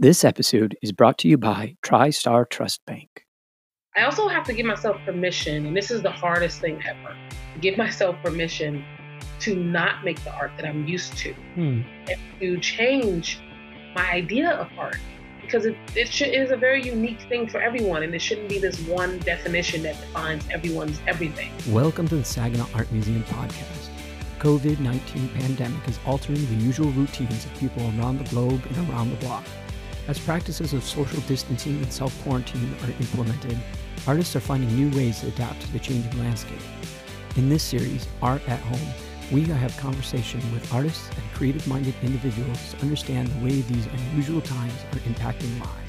This 0.00 0.22
episode 0.22 0.76
is 0.80 0.92
brought 0.92 1.18
to 1.18 1.28
you 1.28 1.36
by 1.36 1.74
TriStar 1.84 2.48
Trust 2.48 2.82
Bank. 2.86 3.24
I 3.96 4.04
also 4.04 4.28
have 4.28 4.44
to 4.44 4.52
give 4.52 4.64
myself 4.64 4.96
permission, 5.04 5.66
and 5.66 5.76
this 5.76 5.90
is 5.90 6.02
the 6.02 6.10
hardest 6.10 6.60
thing 6.60 6.80
ever 6.86 7.16
give 7.60 7.76
myself 7.76 8.14
permission 8.22 8.84
to 9.40 9.56
not 9.56 10.04
make 10.04 10.22
the 10.22 10.32
art 10.32 10.52
that 10.56 10.64
I'm 10.64 10.86
used 10.86 11.16
to 11.18 11.32
Hmm. 11.56 11.80
and 12.08 12.20
to 12.38 12.60
change 12.60 13.40
my 13.96 14.08
idea 14.08 14.50
of 14.50 14.68
art 14.78 14.98
because 15.40 15.66
it, 15.66 15.76
it 15.96 16.06
should, 16.06 16.28
is 16.28 16.52
a 16.52 16.56
very 16.56 16.80
unique 16.80 17.22
thing 17.22 17.48
for 17.48 17.60
everyone, 17.60 18.04
and 18.04 18.14
it 18.14 18.22
shouldn't 18.22 18.48
be 18.48 18.60
this 18.60 18.78
one 18.86 19.18
definition 19.18 19.82
that 19.82 20.00
defines 20.00 20.44
everyone's 20.52 21.00
everything. 21.08 21.50
Welcome 21.72 22.06
to 22.06 22.14
the 22.14 22.24
Saginaw 22.24 22.68
Art 22.72 22.92
Museum 22.92 23.24
podcast. 23.24 23.88
COVID 24.38 24.78
19 24.78 25.28
pandemic 25.30 25.88
is 25.88 25.98
altering 26.06 26.46
the 26.46 26.64
usual 26.64 26.90
routines 26.92 27.44
of 27.44 27.52
people 27.58 27.82
around 27.98 28.18
the 28.18 28.30
globe 28.30 28.64
and 28.68 28.88
around 28.88 29.10
the 29.10 29.16
block. 29.16 29.44
As 30.08 30.18
practices 30.18 30.72
of 30.72 30.82
social 30.82 31.20
distancing 31.28 31.76
and 31.82 31.92
self 31.92 32.18
quarantine 32.22 32.74
are 32.82 32.90
implemented, 32.92 33.58
artists 34.06 34.34
are 34.34 34.40
finding 34.40 34.74
new 34.74 34.88
ways 34.96 35.20
to 35.20 35.26
adapt 35.26 35.60
to 35.60 35.72
the 35.72 35.78
changing 35.78 36.18
landscape. 36.18 36.62
In 37.36 37.50
this 37.50 37.62
series, 37.62 38.08
Art 38.22 38.40
at 38.48 38.58
Home, 38.60 38.88
we 39.30 39.44
have 39.44 39.76
conversation 39.76 40.40
with 40.50 40.72
artists 40.72 41.10
and 41.10 41.22
creative 41.34 41.68
minded 41.68 41.94
individuals 42.02 42.72
to 42.72 42.80
understand 42.80 43.28
the 43.28 43.44
way 43.44 43.60
these 43.60 43.84
unusual 43.84 44.40
times 44.40 44.80
are 44.92 45.00
impacting 45.00 45.60
lives. 45.60 45.87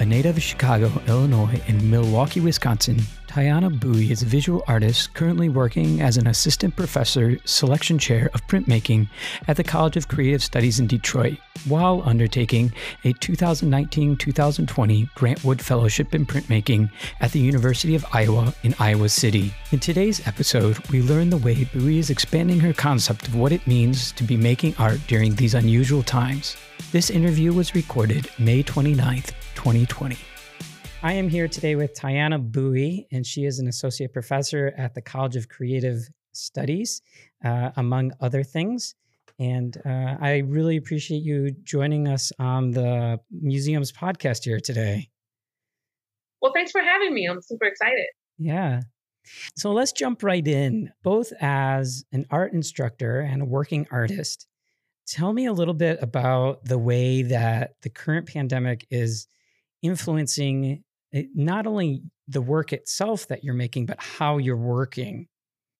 A 0.00 0.06
native 0.06 0.38
of 0.38 0.42
Chicago, 0.42 0.90
Illinois, 1.08 1.60
and 1.68 1.90
Milwaukee, 1.90 2.40
Wisconsin, 2.40 3.02
Tyanna 3.28 3.68
Buie 3.78 4.10
is 4.10 4.22
a 4.22 4.24
visual 4.26 4.64
artist 4.66 5.12
currently 5.12 5.50
working 5.50 6.00
as 6.00 6.16
an 6.16 6.26
assistant 6.26 6.74
professor, 6.74 7.36
selection 7.44 7.98
chair 7.98 8.30
of 8.32 8.46
printmaking 8.46 9.10
at 9.46 9.58
the 9.58 9.62
College 9.62 9.98
of 9.98 10.08
Creative 10.08 10.42
Studies 10.42 10.80
in 10.80 10.86
Detroit, 10.86 11.36
while 11.68 12.02
undertaking 12.06 12.72
a 13.04 13.12
2019 13.12 14.16
2020 14.16 15.10
Grant 15.14 15.44
Wood 15.44 15.60
Fellowship 15.60 16.14
in 16.14 16.24
Printmaking 16.24 16.90
at 17.20 17.32
the 17.32 17.38
University 17.38 17.94
of 17.94 18.06
Iowa 18.10 18.54
in 18.62 18.74
Iowa 18.78 19.10
City. 19.10 19.52
In 19.70 19.80
today's 19.80 20.26
episode, 20.26 20.78
we 20.88 21.02
learn 21.02 21.28
the 21.28 21.36
way 21.36 21.66
Buie 21.66 21.98
is 21.98 22.08
expanding 22.08 22.58
her 22.60 22.72
concept 22.72 23.28
of 23.28 23.36
what 23.36 23.52
it 23.52 23.66
means 23.66 24.12
to 24.12 24.24
be 24.24 24.38
making 24.38 24.74
art 24.78 24.98
during 25.08 25.34
these 25.34 25.52
unusual 25.52 26.02
times. 26.02 26.56
This 26.90 27.10
interview 27.10 27.52
was 27.52 27.74
recorded 27.74 28.30
May 28.38 28.64
29th, 28.64 29.32
2020. 29.54 30.16
I 31.02 31.12
am 31.14 31.28
here 31.28 31.48
today 31.48 31.76
with 31.76 31.94
Tyanna 31.94 32.50
Buie, 32.50 33.06
and 33.10 33.26
she 33.26 33.44
is 33.44 33.58
an 33.58 33.68
associate 33.68 34.12
professor 34.12 34.74
at 34.76 34.94
the 34.94 35.00
College 35.00 35.36
of 35.36 35.48
Creative 35.48 36.06
Studies, 36.32 37.00
uh, 37.44 37.70
among 37.76 38.12
other 38.20 38.42
things. 38.42 38.94
And 39.38 39.74
uh, 39.86 40.16
I 40.20 40.42
really 40.46 40.76
appreciate 40.76 41.22
you 41.22 41.52
joining 41.64 42.06
us 42.06 42.32
on 42.38 42.70
the 42.70 43.18
museum's 43.30 43.90
podcast 43.90 44.44
here 44.44 44.60
today. 44.60 45.08
Well, 46.42 46.52
thanks 46.52 46.70
for 46.70 46.82
having 46.82 47.14
me. 47.14 47.26
I'm 47.26 47.40
super 47.40 47.64
excited. 47.64 48.06
Yeah. 48.36 48.80
So 49.56 49.72
let's 49.72 49.92
jump 49.92 50.22
right 50.22 50.46
in. 50.46 50.92
Both 51.02 51.32
as 51.40 52.04
an 52.12 52.26
art 52.30 52.52
instructor 52.52 53.20
and 53.20 53.42
a 53.42 53.46
working 53.46 53.86
artist, 53.90 54.46
tell 55.06 55.32
me 55.32 55.46
a 55.46 55.52
little 55.52 55.74
bit 55.74 55.98
about 56.02 56.64
the 56.64 56.78
way 56.78 57.22
that 57.22 57.76
the 57.82 57.90
current 57.90 58.26
pandemic 58.26 58.86
is 58.90 59.26
influencing 59.82 60.82
eh, 61.14 61.22
not 61.34 61.66
only 61.66 62.02
the 62.28 62.40
work 62.40 62.72
itself 62.72 63.28
that 63.28 63.44
you're 63.44 63.54
making, 63.54 63.86
but 63.86 63.96
how 64.00 64.38
you're 64.38 64.56
working. 64.56 65.26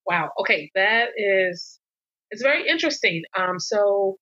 Wow. 0.06 0.30
Okay, 0.40 0.70
that 0.74 1.10
is 1.16 1.78
it's 2.30 2.42
very 2.42 2.68
interesting. 2.68 3.22
Um, 3.38 3.58
so 3.58 4.16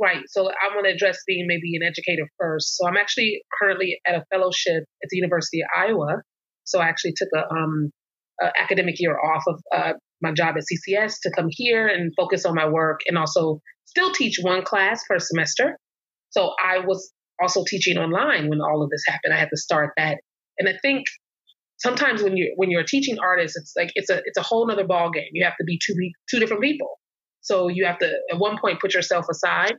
right. 0.00 0.22
So 0.28 0.48
I 0.48 0.74
want 0.74 0.86
to 0.86 0.92
address 0.92 1.18
being 1.26 1.46
maybe 1.46 1.76
an 1.76 1.82
educator 1.86 2.28
first. 2.38 2.76
So 2.76 2.86
I'm 2.86 2.96
actually 2.96 3.42
currently 3.60 3.98
at 4.06 4.14
a 4.14 4.24
fellowship 4.32 4.84
at 5.02 5.08
the 5.10 5.16
University 5.16 5.60
of 5.60 5.68
Iowa. 5.76 6.22
So 6.64 6.80
I 6.80 6.88
actually 6.88 7.14
took 7.16 7.28
a 7.34 7.52
um 7.52 7.90
a 8.40 8.50
academic 8.60 8.96
year 8.98 9.18
off 9.18 9.42
of 9.46 9.60
uh, 9.74 9.92
my 10.20 10.32
job 10.32 10.56
at 10.56 10.62
CCS 10.62 11.14
to 11.22 11.30
come 11.34 11.46
here 11.50 11.86
and 11.86 12.12
focus 12.16 12.44
on 12.44 12.54
my 12.54 12.68
work 12.68 13.00
and 13.06 13.16
also 13.16 13.60
still 13.86 14.12
teach 14.12 14.38
one 14.42 14.62
class 14.62 15.02
per 15.08 15.18
semester. 15.18 15.78
So 16.30 16.50
I 16.62 16.80
was 16.80 17.12
also 17.40 17.64
teaching 17.66 17.98
online 17.98 18.48
when 18.48 18.60
all 18.60 18.82
of 18.82 18.90
this 18.90 19.02
happened. 19.06 19.34
I 19.34 19.38
had 19.38 19.50
to 19.50 19.56
start 19.56 19.92
that. 19.96 20.18
And 20.58 20.68
I 20.68 20.74
think 20.80 21.06
sometimes 21.78 22.22
when 22.22 22.36
you're 22.36 22.50
when 22.56 22.70
you're 22.70 22.82
a 22.82 22.86
teaching 22.86 23.18
artist, 23.18 23.56
it's 23.56 23.72
like 23.76 23.90
it's 23.94 24.10
a 24.10 24.22
it's 24.24 24.38
a 24.38 24.42
whole 24.42 24.70
other 24.70 24.86
ball 24.86 25.10
game. 25.10 25.28
You 25.32 25.44
have 25.44 25.56
to 25.58 25.64
be 25.64 25.78
two 25.84 25.94
two 26.30 26.40
different 26.40 26.62
people. 26.62 26.98
So 27.40 27.68
you 27.68 27.86
have 27.86 27.98
to 27.98 28.10
at 28.32 28.38
one 28.38 28.58
point 28.60 28.80
put 28.80 28.94
yourself 28.94 29.26
aside, 29.30 29.74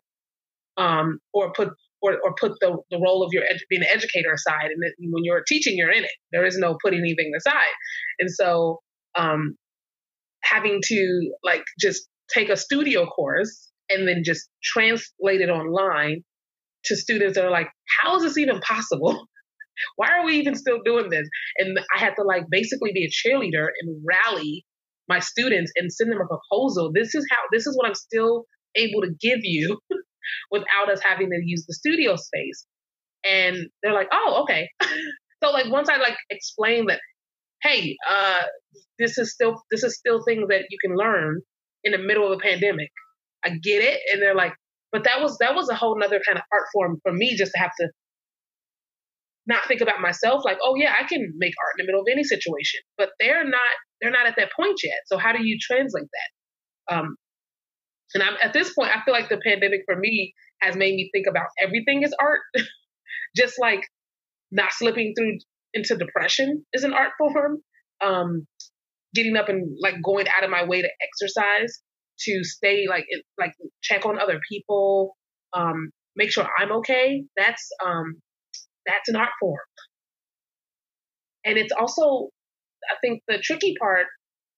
um, 0.77 1.19
or 1.33 1.51
put 1.53 1.69
or, 2.01 2.13
or 2.23 2.35
put 2.39 2.53
the, 2.61 2.77
the 2.91 2.99
role 2.99 3.23
of 3.23 3.29
your 3.33 3.43
edu- 3.43 3.67
being 3.69 3.81
an 3.81 3.87
educator 3.91 4.31
aside. 4.31 4.69
And 4.71 5.11
when 5.11 5.23
you're 5.23 5.43
teaching, 5.47 5.75
you're 5.77 5.91
in 5.91 6.03
it. 6.03 6.11
There 6.31 6.45
is 6.45 6.57
no 6.57 6.77
putting 6.83 6.99
anything 6.99 7.31
aside. 7.35 7.73
And 8.19 8.29
so 8.31 8.79
um, 9.17 9.55
having 10.43 10.79
to 10.85 11.31
like 11.43 11.63
just 11.79 12.07
take 12.31 12.49
a 12.49 12.57
studio 12.57 13.07
course 13.07 13.71
and 13.89 14.07
then 14.07 14.21
just 14.23 14.47
translate 14.63 15.41
it 15.41 15.49
online 15.49 16.23
to 16.87 16.95
students 16.95 17.35
that 17.35 17.45
are 17.45 17.51
like, 17.51 17.69
how 18.01 18.15
is 18.17 18.23
this 18.23 18.37
even 18.37 18.59
possible? 18.59 19.27
Why 19.95 20.09
are 20.09 20.25
we 20.25 20.37
even 20.37 20.55
still 20.55 20.79
doing 20.83 21.09
this? 21.09 21.27
And 21.59 21.79
I 21.95 21.99
had 21.99 22.13
to 22.17 22.23
like 22.23 22.45
basically 22.49 22.91
be 22.93 23.05
a 23.05 23.09
cheerleader 23.09 23.67
and 23.81 24.03
rally 24.05 24.65
my 25.07 25.19
students 25.19 25.71
and 25.75 25.91
send 25.91 26.11
them 26.11 26.19
a 26.19 26.27
proposal. 26.27 26.91
This 26.93 27.15
is 27.15 27.25
how, 27.29 27.37
this 27.51 27.65
is 27.67 27.77
what 27.77 27.87
I'm 27.87 27.95
still 27.95 28.45
able 28.75 29.01
to 29.01 29.09
give 29.21 29.39
you 29.43 29.79
without 30.51 30.91
us 30.91 31.01
having 31.01 31.29
to 31.29 31.39
use 31.43 31.65
the 31.67 31.73
studio 31.73 32.15
space. 32.15 32.65
And 33.23 33.67
they're 33.81 33.93
like, 33.93 34.09
oh, 34.11 34.43
okay. 34.43 34.69
so 35.43 35.51
like 35.51 35.71
once 35.71 35.89
I 35.89 35.97
like 35.97 36.17
explain 36.29 36.87
that, 36.87 36.99
hey, 37.61 37.95
uh, 38.09 38.41
this 38.99 39.17
is 39.17 39.33
still 39.33 39.61
this 39.71 39.83
is 39.83 39.97
still 39.97 40.23
things 40.23 40.47
that 40.49 40.65
you 40.69 40.77
can 40.83 40.95
learn 40.95 41.41
in 41.83 41.91
the 41.91 41.97
middle 41.97 42.31
of 42.31 42.39
a 42.39 42.41
pandemic. 42.41 42.89
I 43.43 43.49
get 43.49 43.83
it. 43.83 43.99
And 44.11 44.21
they're 44.21 44.35
like, 44.35 44.53
but 44.91 45.03
that 45.03 45.21
was 45.21 45.37
that 45.39 45.55
was 45.55 45.69
a 45.69 45.75
whole 45.75 45.97
nother 45.99 46.21
kind 46.25 46.37
of 46.37 46.43
art 46.51 46.67
form 46.73 46.99
for 47.03 47.11
me 47.11 47.35
just 47.37 47.51
to 47.53 47.59
have 47.59 47.71
to 47.79 47.89
not 49.47 49.65
think 49.67 49.79
about 49.81 50.01
myself 50.01 50.43
like, 50.43 50.57
oh 50.61 50.75
yeah, 50.75 50.93
I 50.97 51.07
can 51.07 51.33
make 51.37 51.53
art 51.63 51.75
in 51.79 51.85
the 51.85 51.87
middle 51.87 52.01
of 52.01 52.07
any 52.11 52.23
situation. 52.23 52.81
But 52.97 53.09
they're 53.19 53.45
not 53.45 53.73
they're 54.01 54.11
not 54.11 54.27
at 54.27 54.35
that 54.37 54.51
point 54.55 54.79
yet. 54.83 54.99
So 55.07 55.17
how 55.17 55.31
do 55.31 55.43
you 55.43 55.57
translate 55.59 56.07
that? 56.11 56.95
Um, 56.95 57.15
and 58.13 58.23
I'm 58.23 58.35
at 58.43 58.53
this 58.53 58.73
point, 58.73 58.91
I 58.95 59.03
feel 59.03 59.13
like 59.13 59.29
the 59.29 59.41
pandemic 59.43 59.81
for 59.85 59.95
me 59.97 60.33
has 60.61 60.75
made 60.75 60.95
me 60.95 61.09
think 61.13 61.27
about 61.29 61.47
everything 61.61 62.03
as 62.03 62.13
art. 62.19 62.41
just 63.35 63.55
like 63.59 63.81
not 64.51 64.71
slipping 64.71 65.13
through 65.17 65.37
into 65.73 65.95
depression 65.95 66.65
is 66.73 66.83
an 66.83 66.93
art 66.93 67.11
form. 67.17 67.57
Um, 68.03 68.47
getting 69.15 69.35
up 69.37 69.49
and 69.49 69.77
like 69.81 69.95
going 70.03 70.27
out 70.27 70.43
of 70.43 70.49
my 70.49 70.65
way 70.65 70.81
to 70.81 70.89
exercise 71.01 71.81
to 72.19 72.43
stay 72.43 72.85
like 72.89 73.05
it, 73.07 73.23
like 73.39 73.53
check 73.81 74.05
on 74.05 74.19
other 74.19 74.39
people, 74.49 75.15
um, 75.53 75.89
make 76.15 76.31
sure 76.31 76.47
I'm 76.57 76.71
okay. 76.77 77.23
That's 77.35 77.69
um, 77.85 78.21
that's 78.85 79.09
an 79.09 79.15
art 79.15 79.29
form, 79.39 79.59
and 81.45 81.57
it's 81.57 81.73
also 81.77 82.29
I 82.89 82.95
think 83.01 83.21
the 83.27 83.39
tricky 83.43 83.75
part 83.79 84.07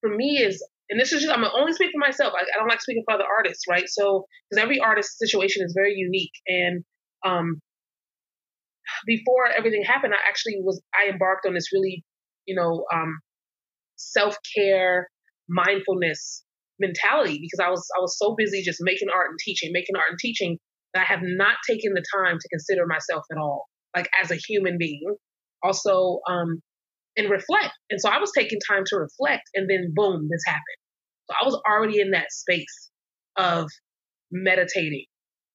for 0.02 0.16
me 0.16 0.38
is, 0.38 0.66
and 0.90 1.00
this 1.00 1.12
is 1.12 1.22
just 1.22 1.34
I'm 1.34 1.44
gonna 1.44 1.54
only 1.58 1.74
speak 1.74 1.92
for 1.92 2.00
myself. 2.00 2.34
I, 2.36 2.44
I 2.44 2.60
don't 2.60 2.70
like 2.70 2.82
speaking 2.82 3.04
for 3.06 3.16
other 3.16 3.26
artists, 3.26 3.66
right? 3.70 3.88
So 3.88 4.26
because 4.50 4.64
every 4.64 4.80
artist's 4.80 5.18
situation 5.20 5.64
is 5.66 5.74
very 5.78 5.94
unique, 5.96 6.34
and 6.48 6.84
um, 7.26 7.62
before 9.06 9.48
everything 9.48 9.84
happened, 9.84 10.14
I 10.14 10.28
actually 10.28 10.58
was 10.62 10.82
I 10.94 11.12
embarked 11.12 11.46
on 11.46 11.54
this 11.54 11.72
really, 11.74 12.04
you 12.46 12.56
know, 12.56 12.86
um, 12.94 13.20
self 13.96 14.38
care, 14.56 15.10
mindfulness 15.48 16.44
mentality 16.80 17.40
because 17.42 17.66
I 17.66 17.70
was 17.70 17.86
I 17.98 18.02
was 18.02 18.18
so 18.18 18.36
busy 18.38 18.62
just 18.64 18.80
making 18.82 19.10
art 19.14 19.30
and 19.30 19.40
teaching, 19.40 19.72
making 19.74 19.96
art 19.96 20.10
and 20.10 20.20
teaching 20.20 20.58
that 20.94 21.02
I 21.02 21.06
have 21.06 21.22
not 21.24 21.58
taken 21.68 21.94
the 21.94 22.04
time 22.16 22.38
to 22.40 22.50
consider 22.50 22.86
myself 22.88 23.24
at 23.32 23.38
all, 23.38 23.66
like 23.96 24.10
as 24.22 24.32
a 24.32 24.36
human 24.36 24.78
being. 24.78 25.16
Also, 25.62 26.22
um, 26.30 26.62
and 27.18 27.30
reflect. 27.30 27.74
And 27.90 28.00
so 28.00 28.10
I 28.10 28.20
was 28.20 28.32
taking 28.36 28.60
time 28.70 28.84
to 28.86 28.96
reflect, 28.96 29.44
and 29.54 29.70
then 29.70 29.92
boom, 29.94 30.28
this 30.32 30.42
happened. 30.46 30.80
So 31.30 31.36
I 31.42 31.46
was 31.46 31.62
already 31.68 32.00
in 32.00 32.12
that 32.12 32.32
space 32.32 32.90
of 33.38 33.68
meditating 34.32 35.06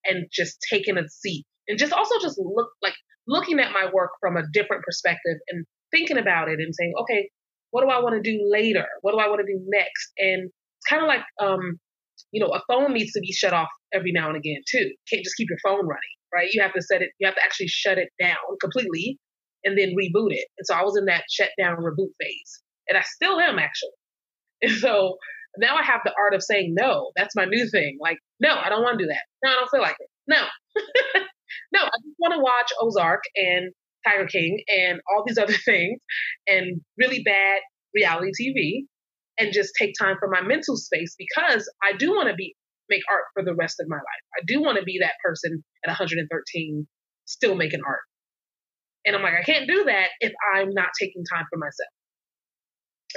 and 0.04 0.26
just 0.30 0.58
taking 0.70 0.98
a 0.98 1.08
seat 1.08 1.46
and 1.68 1.78
just 1.78 1.92
also 1.92 2.14
just 2.20 2.38
look 2.38 2.68
like 2.82 2.94
looking 3.26 3.58
at 3.58 3.72
my 3.72 3.88
work 3.92 4.10
from 4.20 4.36
a 4.36 4.42
different 4.52 4.82
perspective 4.82 5.38
and 5.48 5.64
thinking 5.90 6.18
about 6.18 6.48
it 6.48 6.58
and 6.58 6.74
saying, 6.74 6.92
okay, 7.02 7.28
what 7.70 7.82
do 7.82 7.88
I 7.88 8.00
want 8.00 8.22
to 8.22 8.22
do 8.22 8.46
later? 8.50 8.86
What 9.00 9.12
do 9.12 9.18
I 9.18 9.28
want 9.28 9.40
to 9.40 9.52
do 9.52 9.60
next? 9.66 10.12
And 10.18 10.50
it's 10.84 10.90
kind 10.90 11.02
of 11.02 11.08
like, 11.08 11.24
um, 11.40 11.78
you 12.32 12.40
know, 12.40 12.52
a 12.52 12.60
phone 12.68 12.92
needs 12.92 13.12
to 13.12 13.20
be 13.20 13.32
shut 13.32 13.52
off 13.52 13.68
every 13.92 14.12
now 14.12 14.28
and 14.28 14.36
again 14.36 14.60
too. 14.70 14.78
You 14.78 14.96
can't 15.10 15.24
just 15.24 15.36
keep 15.36 15.48
your 15.48 15.58
phone 15.64 15.86
running, 15.86 16.16
right? 16.32 16.48
You 16.52 16.62
have 16.62 16.74
to 16.74 16.82
set 16.82 17.02
it, 17.02 17.10
you 17.18 17.26
have 17.26 17.36
to 17.36 17.44
actually 17.44 17.68
shut 17.68 17.98
it 17.98 18.08
down 18.20 18.36
completely 18.60 19.18
and 19.64 19.78
then 19.78 19.94
reboot 19.98 20.32
it. 20.32 20.46
And 20.58 20.66
so 20.66 20.74
I 20.74 20.82
was 20.82 20.96
in 20.98 21.06
that 21.06 21.24
shut 21.30 21.50
down 21.58 21.76
reboot 21.76 22.12
phase. 22.20 22.62
And 22.88 22.98
I 22.98 23.02
still 23.02 23.40
am 23.40 23.58
actually. 23.58 23.90
And 24.62 24.72
so 24.72 25.16
now 25.58 25.76
I 25.76 25.82
have 25.82 26.00
the 26.04 26.12
art 26.18 26.32
of 26.32 26.42
saying 26.42 26.74
no. 26.78 27.10
That's 27.16 27.36
my 27.36 27.44
new 27.44 27.68
thing. 27.70 27.98
Like, 28.00 28.16
no, 28.40 28.54
I 28.54 28.70
don't 28.70 28.82
want 28.82 28.98
to 28.98 29.04
do 29.04 29.08
that. 29.08 29.24
No, 29.44 29.50
I 29.50 29.54
don't 29.56 29.70
feel 29.70 29.82
like 29.82 29.96
it. 29.98 30.08
No. 30.26 30.36
no, 31.72 31.80
I 31.80 31.90
just 32.02 32.16
want 32.18 32.34
to 32.34 32.40
watch 32.40 32.72
Ozark 32.80 33.20
and 33.36 33.72
Tiger 34.06 34.26
King 34.26 34.62
and 34.68 35.00
all 35.10 35.24
these 35.26 35.36
other 35.42 35.52
things 35.52 36.00
and 36.46 36.80
really 36.96 37.22
bad 37.24 37.60
reality 37.94 38.30
TV 38.40 38.86
and 39.38 39.52
just 39.52 39.72
take 39.78 39.92
time 40.00 40.16
for 40.18 40.28
my 40.28 40.42
mental 40.42 40.76
space 40.76 41.14
because 41.18 41.68
I 41.82 41.96
do 41.96 42.10
want 42.10 42.28
to 42.28 42.34
be 42.34 42.54
make 42.88 43.02
art 43.10 43.24
for 43.32 43.42
the 43.42 43.54
rest 43.54 43.76
of 43.80 43.88
my 43.88 43.96
life. 43.96 44.24
I 44.36 44.44
do 44.46 44.60
want 44.60 44.78
to 44.78 44.84
be 44.84 44.98
that 45.00 45.14
person 45.24 45.64
at 45.84 45.88
113 45.88 46.86
still 47.24 47.54
making 47.54 47.80
art. 47.86 48.04
And 49.06 49.16
I'm 49.16 49.22
like, 49.22 49.34
I 49.38 49.42
can't 49.42 49.68
do 49.68 49.84
that 49.84 50.08
if 50.20 50.32
I'm 50.54 50.70
not 50.72 50.88
taking 50.98 51.24
time 51.24 51.44
for 51.50 51.58
myself. 51.58 51.92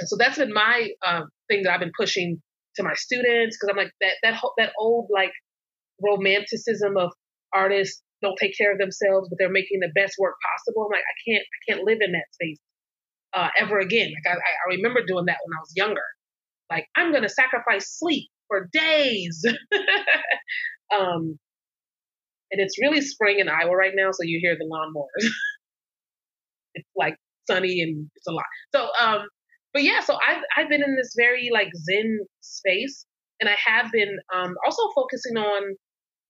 And 0.00 0.08
so 0.08 0.16
that's 0.18 0.38
been 0.38 0.52
my 0.52 0.88
uh, 1.06 1.22
thing 1.48 1.62
that 1.64 1.72
I've 1.72 1.80
been 1.80 1.96
pushing 1.98 2.40
to 2.76 2.82
my 2.82 2.94
students 2.94 3.56
because 3.56 3.70
I'm 3.70 3.76
like 3.76 3.92
that 4.00 4.14
that 4.22 4.40
that 4.58 4.72
old 4.78 5.08
like 5.12 5.32
romanticism 6.00 6.96
of 6.96 7.10
artists 7.52 8.02
don't 8.22 8.36
take 8.38 8.56
care 8.56 8.72
of 8.72 8.78
themselves, 8.78 9.28
but 9.28 9.38
they're 9.38 9.50
making 9.50 9.80
the 9.80 9.90
best 9.94 10.14
work 10.18 10.34
possible. 10.38 10.86
I'm 10.86 10.92
like, 10.92 11.02
I 11.02 11.16
can't 11.26 11.42
I 11.44 11.58
can't 11.66 11.84
live 11.84 11.98
in 12.00 12.12
that 12.12 12.28
space 12.32 12.58
uh, 13.34 13.48
ever 13.60 13.78
again. 13.78 14.08
Like 14.08 14.36
I, 14.36 14.38
I 14.38 14.76
remember 14.76 15.00
doing 15.06 15.26
that 15.26 15.38
when 15.44 15.56
I 15.56 15.60
was 15.60 15.72
younger. 15.76 16.02
Like 16.70 16.86
I'm 16.96 17.12
gonna 17.12 17.28
sacrifice 17.28 17.98
sleep 17.98 18.28
for 18.48 18.68
days. 18.72 19.44
um, 20.96 21.38
and 22.50 22.60
it's 22.60 22.80
really 22.80 23.00
spring 23.00 23.40
in 23.40 23.48
Iowa 23.48 23.76
right 23.76 23.92
now, 23.94 24.10
so 24.10 24.22
you 24.22 24.40
hear 24.42 24.56
the 24.58 24.64
lawnmowers. 24.64 25.28
it's 26.74 26.88
like 26.96 27.16
sunny 27.46 27.82
and 27.82 28.10
it's 28.16 28.26
a 28.26 28.32
lot. 28.32 28.44
So, 28.74 28.88
um, 29.00 29.26
but 29.72 29.82
yeah, 29.82 30.00
so 30.00 30.14
I've 30.14 30.42
I've 30.56 30.68
been 30.68 30.82
in 30.82 30.96
this 30.96 31.14
very 31.16 31.50
like 31.52 31.68
Zen 31.74 32.20
space, 32.40 33.04
and 33.40 33.48
I 33.48 33.56
have 33.66 33.92
been 33.92 34.16
um 34.34 34.54
also 34.64 34.82
focusing 34.94 35.36
on 35.36 35.76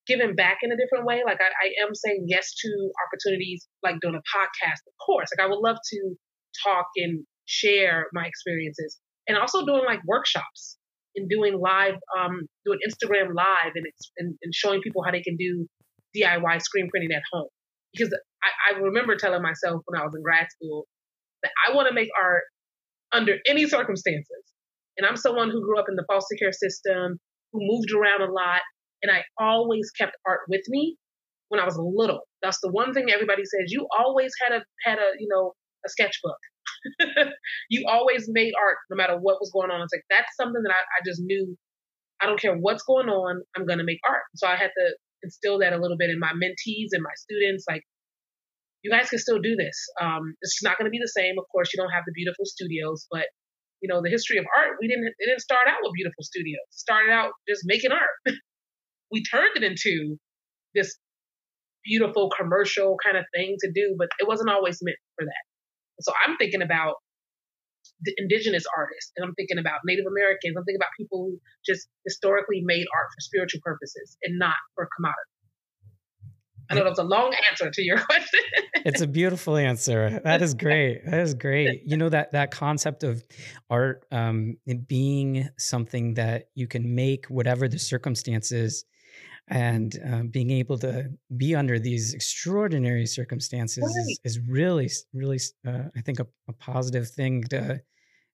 giving 0.07 0.35
back 0.35 0.59
in 0.63 0.73
a 0.73 0.77
different 0.77 1.05
way. 1.05 1.23
Like 1.25 1.39
I, 1.41 1.47
I 1.47 1.87
am 1.87 1.95
saying 1.95 2.25
yes 2.27 2.55
to 2.55 2.91
opportunities 3.07 3.69
like 3.83 3.97
doing 4.01 4.15
a 4.15 4.25
podcast, 4.37 4.83
of 4.89 4.95
course. 5.05 5.29
Like 5.37 5.47
I 5.47 5.49
would 5.49 5.61
love 5.61 5.77
to 5.77 6.17
talk 6.65 6.87
and 6.97 7.25
share 7.47 8.07
my 8.13 8.27
experiences, 8.27 8.99
and 9.27 9.39
also 9.39 9.65
doing 9.65 9.85
like 9.87 10.01
workshops 10.07 10.77
and 11.17 11.29
doing 11.29 11.59
live, 11.59 11.95
um, 12.19 12.47
doing 12.65 12.79
Instagram 12.87 13.35
live 13.35 13.73
and, 13.75 13.87
and, 14.19 14.37
and 14.43 14.55
showing 14.55 14.81
people 14.81 15.03
how 15.03 15.11
they 15.11 15.23
can 15.23 15.37
do 15.37 15.67
DIY 16.17 16.63
screen 16.63 16.89
printing 16.91 17.11
at 17.13 17.23
home. 17.33 17.49
Because 17.93 18.15
I, 18.43 18.75
I 18.75 18.79
remember 18.79 19.17
telling 19.17 19.43
myself 19.43 19.83
when 19.87 20.01
I 20.01 20.05
was 20.05 20.13
in 20.15 20.23
grad 20.23 20.47
school 20.51 20.87
that 21.43 21.53
I 21.67 21.75
want 21.75 21.89
to 21.89 21.95
make 21.95 22.09
art 22.21 22.45
under 23.13 23.37
any 23.47 23.67
circumstances. 23.67 24.45
And 24.97 25.07
I'm 25.07 25.17
someone 25.17 25.51
who 25.51 25.65
grew 25.65 25.79
up 25.79 25.87
in 25.89 25.97
the 25.97 26.05
foster 26.09 26.37
care 26.39 26.53
system, 26.53 27.19
who 27.53 27.61
moved 27.63 27.93
around 27.93 28.23
a 28.23 28.33
lot, 28.33 28.61
and 29.03 29.13
I 29.13 29.23
always 29.39 29.91
kept 29.93 30.17
art 30.27 30.41
with 30.49 30.63
me 30.69 30.97
when 31.49 31.61
I 31.61 31.65
was 31.65 31.79
little. 31.79 32.21
That's 32.43 32.59
the 32.63 32.71
one 32.71 32.93
thing 32.93 33.11
everybody 33.11 33.43
says. 33.45 33.71
You 33.73 33.87
always 33.97 34.33
had 34.43 34.53
a 34.53 34.63
had 34.85 34.99
a 34.99 35.11
you 35.19 35.29
know 35.31 35.53
a 35.85 35.89
sketchbook. 35.89 36.39
you 37.71 37.85
always 37.89 38.27
made 38.29 38.53
art 38.61 38.79
no 38.91 38.97
matter 38.97 39.17
what 39.17 39.41
was 39.41 39.51
going 39.53 39.71
on. 39.71 39.83
It's 39.83 39.93
like 39.93 40.07
that's 40.11 40.35
something 40.37 40.63
that 40.63 40.73
I, 40.73 40.81
I 40.81 41.01
just 41.05 41.21
knew. 41.23 41.57
I 42.21 42.27
don't 42.27 42.41
care 42.41 42.55
what's 42.55 42.83
going 42.83 43.09
on. 43.09 43.43
I'm 43.57 43.67
gonna 43.67 43.85
make 43.85 44.01
art. 44.09 44.27
So 44.37 44.47
I 44.47 44.57
had 44.57 44.71
to 44.75 44.87
instill 45.23 45.59
that 45.61 45.73
a 45.73 45.79
little 45.79 45.97
bit 45.97 46.11
in 46.11 46.19
my 46.19 46.33
mentees 46.33 46.91
and 46.93 47.03
my 47.03 47.15
students. 47.17 47.65
Like 47.69 47.83
you 48.83 48.91
guys 48.91 49.11
can 49.11 49.19
still 49.19 49.41
do 49.41 49.57
this. 49.57 49.77
Um, 50.01 50.35
it's 50.43 50.63
not 50.63 50.79
to 50.79 50.91
be 50.91 50.99
the 50.99 51.13
same. 51.15 51.39
Of 51.39 51.45
course, 51.51 51.73
you 51.73 51.83
don't 51.83 51.93
have 51.93 52.05
the 52.07 52.13
beautiful 52.15 52.45
studios, 52.45 53.07
but 53.11 53.27
you 53.83 53.89
know 53.89 54.03
the 54.03 54.11
history 54.11 54.39
of 54.39 54.47
art. 54.57 54.79
We 54.81 54.89
didn't. 54.89 55.07
It 55.07 55.27
didn't 55.27 55.43
start 55.43 55.67
out 55.69 55.79
with 55.83 55.93
beautiful 55.95 56.23
studios. 56.23 56.67
It 56.71 56.79
started 56.79 57.11
out 57.11 57.33
just 57.49 57.63
making 57.65 57.93
art. 57.93 58.19
we 59.13 59.23
turned 59.25 59.57
it 59.57 59.65
into 59.65 60.17
this 60.75 60.99
beautiful 61.85 62.31
commercial 62.37 62.97
kind 63.03 63.17
of 63.17 63.25
thing 63.35 63.57
to 63.61 63.71
do, 63.73 63.97
but 63.99 64.09
it 64.21 64.29
wasn't 64.29 64.51
always 64.51 64.79
meant 64.83 64.99
for 65.17 65.25
that. 65.25 65.48
So 66.01 66.13
I'm 66.25 66.37
thinking 66.37 66.63
about 66.63 66.97
the 68.03 68.15
indigenous 68.17 68.65
artists, 68.77 69.13
and 69.17 69.25
I'm 69.27 69.35
thinking 69.35 69.59
about 69.59 69.81
Native 69.85 70.07
Americans. 70.07 70.55
I'm 70.57 70.65
thinking 70.65 70.79
about 70.79 70.95
people 70.97 71.25
who 71.25 71.41
just 71.67 71.89
historically 72.07 72.63
made 72.63 72.87
art 72.95 73.09
for 73.11 73.21
spiritual 73.21 73.61
purposes 73.65 74.17
and 74.23 74.39
not 74.39 74.57
for 74.75 74.89
commodity. 74.97 75.39
I 76.71 76.75
know 76.75 76.85
that 76.85 76.91
was 76.91 76.99
a 76.99 77.05
long 77.05 77.35
answer 77.51 77.71
to 77.71 77.83
your 77.83 77.99
question. 78.05 78.41
it's 78.85 79.01
a 79.01 79.07
beautiful 79.07 79.57
answer. 79.57 80.21
That 80.23 80.43
is 80.43 80.55
great. 80.55 81.05
That 81.07 81.21
is 81.21 81.35
great. 81.35 81.83
You 81.87 81.97
know 81.97 82.09
that 82.11 82.33
that 82.33 82.51
concept 82.51 83.05
of 83.05 83.25
art 83.71 84.05
um, 84.13 84.59
being 84.87 85.49
something 85.57 86.15
that 86.15 86.49
you 86.55 86.67
can 86.67 86.95
make 86.95 87.27
whatever 87.27 87.69
the 87.69 87.79
circumstances, 87.79 88.85
and 89.51 89.99
uh, 90.07 90.23
being 90.25 90.51
able 90.51 90.79
to 90.79 91.11
be 91.37 91.55
under 91.55 91.79
these 91.79 92.15
extraordinary 92.15 93.07
circumstances 93.07 93.83
right. 93.83 94.11
is, 94.25 94.37
is 94.37 94.49
really, 94.49 94.91
really, 95.13 95.41
uh, 95.67 95.85
I 95.97 96.01
think, 96.01 96.21
a, 96.21 96.27
a 96.49 96.53
positive 96.53 97.09
thing 97.09 97.45
to 97.45 97.81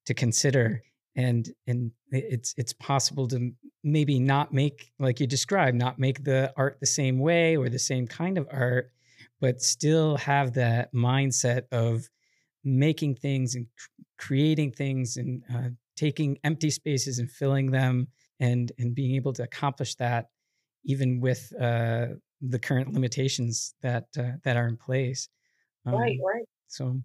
to 0.07 0.15
consider 0.15 0.83
and 1.17 1.51
and 1.67 1.91
it's 2.11 2.55
it's 2.57 2.73
possible 2.73 3.29
to 3.29 3.53
maybe 3.83 4.19
not 4.19 4.53
make 4.53 4.93
like 4.99 5.21
you 5.21 5.27
described 5.27 5.77
not 5.77 5.99
make 5.99 6.25
the 6.25 6.53
art 6.57 6.79
the 6.81 6.87
same 6.87 7.19
way 7.19 7.57
or 7.57 7.69
the 7.69 7.79
same 7.79 8.07
kind 8.07 8.39
of 8.39 8.49
art 8.51 8.91
but 9.41 9.63
still 9.63 10.17
have 10.17 10.55
that 10.55 10.93
mindset 10.93 11.63
of 11.71 12.09
making 12.65 13.15
things 13.15 13.55
and 13.55 13.67
creating 14.19 14.73
things 14.73 15.17
and 15.17 15.43
uh, 15.55 15.69
taking 15.97 16.39
empty 16.45 16.71
spaces 16.71 17.19
and 17.19 17.31
filling 17.31 17.71
them 17.71 18.09
and 18.41 18.73
and 18.79 18.95
being 18.95 19.15
able 19.15 19.33
to 19.33 19.43
accomplish 19.43 19.95
that 19.95 20.31
even 20.85 21.21
with 21.21 21.53
uh, 21.61 22.07
the 22.41 22.59
current 22.59 22.93
limitations 22.93 23.75
that 23.83 24.07
uh, 24.19 24.33
that 24.45 24.57
are 24.57 24.67
in 24.67 24.77
place 24.77 25.29
um, 25.87 25.95
right 25.95 26.19
right 26.25 26.45
so 26.69 27.01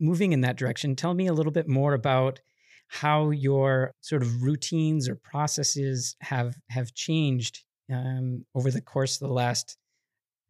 moving 0.00 0.32
in 0.32 0.40
that 0.40 0.56
direction 0.56 0.96
tell 0.96 1.14
me 1.14 1.26
a 1.26 1.32
little 1.32 1.52
bit 1.52 1.68
more 1.68 1.94
about 1.94 2.40
how 2.88 3.30
your 3.30 3.94
sort 4.02 4.22
of 4.22 4.42
routines 4.42 5.08
or 5.08 5.16
processes 5.16 6.14
have 6.20 6.54
have 6.68 6.92
changed 6.92 7.64
um, 7.90 8.44
over 8.54 8.70
the 8.70 8.82
course 8.82 9.20
of 9.20 9.26
the 9.28 9.32
last 9.32 9.76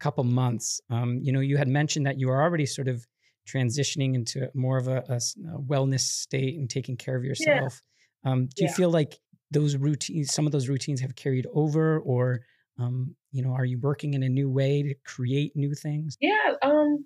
couple 0.01 0.25
months. 0.25 0.81
Um, 0.91 1.21
you 1.23 1.33
know, 1.33 1.41
you 1.41 1.57
had 1.57 1.69
mentioned 1.69 2.07
that 2.07 2.19
you 2.19 2.27
were 2.27 2.43
already 2.43 2.67
sort 2.67 2.89
of 2.89 3.07
transitioning 3.49 4.15
into 4.15 4.51
more 4.55 4.77
of 4.77 4.89
a, 4.89 5.05
a, 5.09 5.17
a 5.17 5.61
wellness 5.61 6.01
state 6.01 6.59
and 6.59 6.69
taking 6.69 6.97
care 6.97 7.17
of 7.17 7.25
yourself. 7.25 7.81
Yeah. 8.25 8.33
Um, 8.33 8.49
do 8.55 8.65
you 8.65 8.73
feel 8.73 8.91
like 8.91 9.19
those 9.51 9.77
routines, 9.77 10.35
some 10.35 10.47
of 10.47 10.53
those 10.53 10.69
routines, 10.69 11.01
have 11.01 11.15
carried 11.15 11.47
over, 11.55 12.01
or 12.01 12.41
um, 12.79 13.15
you 13.31 13.43
know, 13.43 13.53
are 13.53 13.65
you 13.65 13.79
working 13.79 14.15
in 14.15 14.23
a 14.23 14.29
new 14.29 14.51
way 14.51 14.83
to 14.83 14.95
create 15.05 15.53
new 15.55 15.75
things? 15.75 16.17
Yeah, 16.21 16.55
um, 16.63 17.05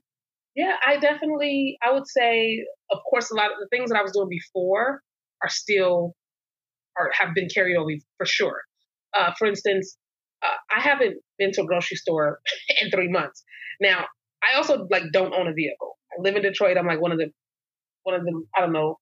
yeah, 0.55 0.73
I 0.87 0.99
definitely, 0.99 1.79
I 1.87 1.93
would 1.93 2.08
say, 2.08 2.65
of 2.91 2.99
course, 3.08 3.31
a 3.31 3.35
lot 3.35 3.46
of 3.46 3.58
the 3.61 3.69
things 3.70 3.91
that 3.91 3.99
I 3.99 4.03
was 4.03 4.13
doing 4.13 4.29
before 4.29 5.03
are 5.43 5.49
still 5.49 6.15
or 6.99 7.11
have 7.19 7.35
been 7.35 7.49
carried 7.53 7.77
over 7.77 7.91
for 8.17 8.27
sure. 8.27 8.63
Uh, 9.17 9.32
for 9.39 9.46
instance, 9.46 9.96
uh, 10.43 10.75
I 10.75 10.81
haven't 10.81 11.17
been 11.39 11.53
to 11.53 11.63
a 11.63 11.67
grocery 11.67 11.96
store 11.96 12.41
in 12.81 12.91
three 12.91 13.08
months. 13.08 13.44
Now, 13.81 14.06
I 14.43 14.56
also 14.56 14.87
like 14.91 15.05
don't 15.13 15.35
own 15.35 15.49
a 15.49 15.53
vehicle. 15.53 15.99
I 16.13 16.23
live 16.23 16.37
in 16.37 16.43
Detroit. 16.43 16.79
I'm 16.79 16.87
like 16.87 17.01
one 17.01 17.13
of 17.13 17.19
the 17.19 17.31
one 18.05 18.15
of 18.15 18.25
the 18.25 18.43
I 18.56 18.61
don't 18.61 18.73
know 18.73 18.99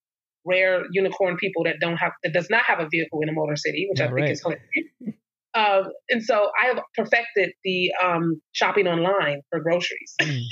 rare 0.47 0.83
unicorn 0.91 1.37
people 1.37 1.65
that 1.65 1.77
don't 1.81 1.97
have 1.97 2.13
that 2.23 2.33
does 2.33 2.49
not 2.51 2.65
have 2.65 2.81
a 2.81 2.89
vehicle 2.91 3.21
in 3.23 3.29
a 3.29 3.33
motor 3.33 3.57
city, 3.57 3.87
which 3.89 4.01
I 4.01 4.13
think 4.13 4.31
is 4.31 4.43
hilarious. 4.43 5.21
Um, 5.55 5.85
and 6.09 6.23
so 6.23 6.51
I 6.61 6.67
have 6.67 6.81
perfected 6.97 7.51
the 7.65 7.93
um, 8.03 8.41
shopping 8.53 8.87
online 8.87 9.41
for 9.51 9.61
groceries. 9.61 10.15
Mm. 10.21 10.43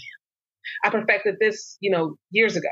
I 0.85 0.91
perfected 0.91 1.37
this, 1.41 1.77
you 1.81 1.91
know, 1.91 2.15
years 2.31 2.57
ago, 2.57 2.69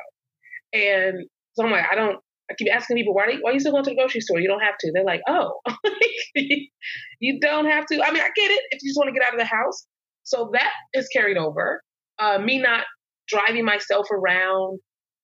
and 0.72 1.26
so 1.54 1.64
I'm 1.64 1.72
like, 1.72 1.86
I 1.90 1.96
don't 1.96 2.18
I 2.50 2.54
keep 2.54 2.68
asking 2.72 2.96
people, 2.96 3.14
why, 3.14 3.26
why 3.40 3.50
are 3.50 3.52
you 3.52 3.60
still 3.60 3.72
going 3.72 3.84
to 3.84 3.90
the 3.90 3.96
grocery 3.96 4.20
store? 4.20 4.40
You 4.40 4.48
don't 4.48 4.60
have 4.60 4.74
to. 4.80 4.90
They're 4.92 5.04
like, 5.04 5.20
oh, 5.28 5.60
you 6.34 7.40
don't 7.40 7.66
have 7.66 7.86
to. 7.86 8.02
I 8.04 8.10
mean, 8.10 8.20
I 8.20 8.30
get 8.34 8.50
it 8.50 8.60
if 8.72 8.82
you 8.82 8.90
just 8.90 8.98
want 8.98 9.08
to 9.08 9.12
get 9.12 9.22
out 9.26 9.34
of 9.34 9.38
the 9.38 9.44
house. 9.44 9.86
So 10.24 10.50
that 10.52 10.70
is 10.92 11.08
carried 11.08 11.38
over. 11.38 11.80
Uh, 12.18 12.38
me 12.38 12.58
not 12.60 12.84
driving 13.28 13.64
myself 13.64 14.06
around. 14.10 14.80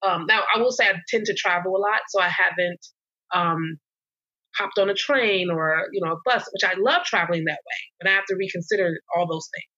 Um, 0.07 0.27
now, 0.29 0.43
I 0.55 0.61
will 0.61 0.71
say 0.71 0.87
I 0.87 0.95
tend 1.09 1.27
to 1.27 1.35
travel 1.35 1.77
a 1.77 1.81
lot, 1.81 2.01
so 2.09 2.21
I 2.21 2.29
haven't 2.29 2.87
um, 3.35 3.79
hopped 4.59 4.79
on 4.79 4.91
a 4.91 4.95
train 4.95 5.51
or 5.51 5.87
you 5.93 6.01
know 6.03 6.13
a 6.13 6.21
bus, 6.25 6.49
which 6.53 6.65
I 6.65 6.75
love 6.79 7.05
traveling 7.05 7.45
that 7.45 7.61
way, 7.61 7.81
but 8.01 8.11
I 8.11 8.15
have 8.15 8.27
to 8.27 8.37
reconsider 8.37 8.97
all 9.15 9.27
those 9.27 9.49
things. 9.55 9.71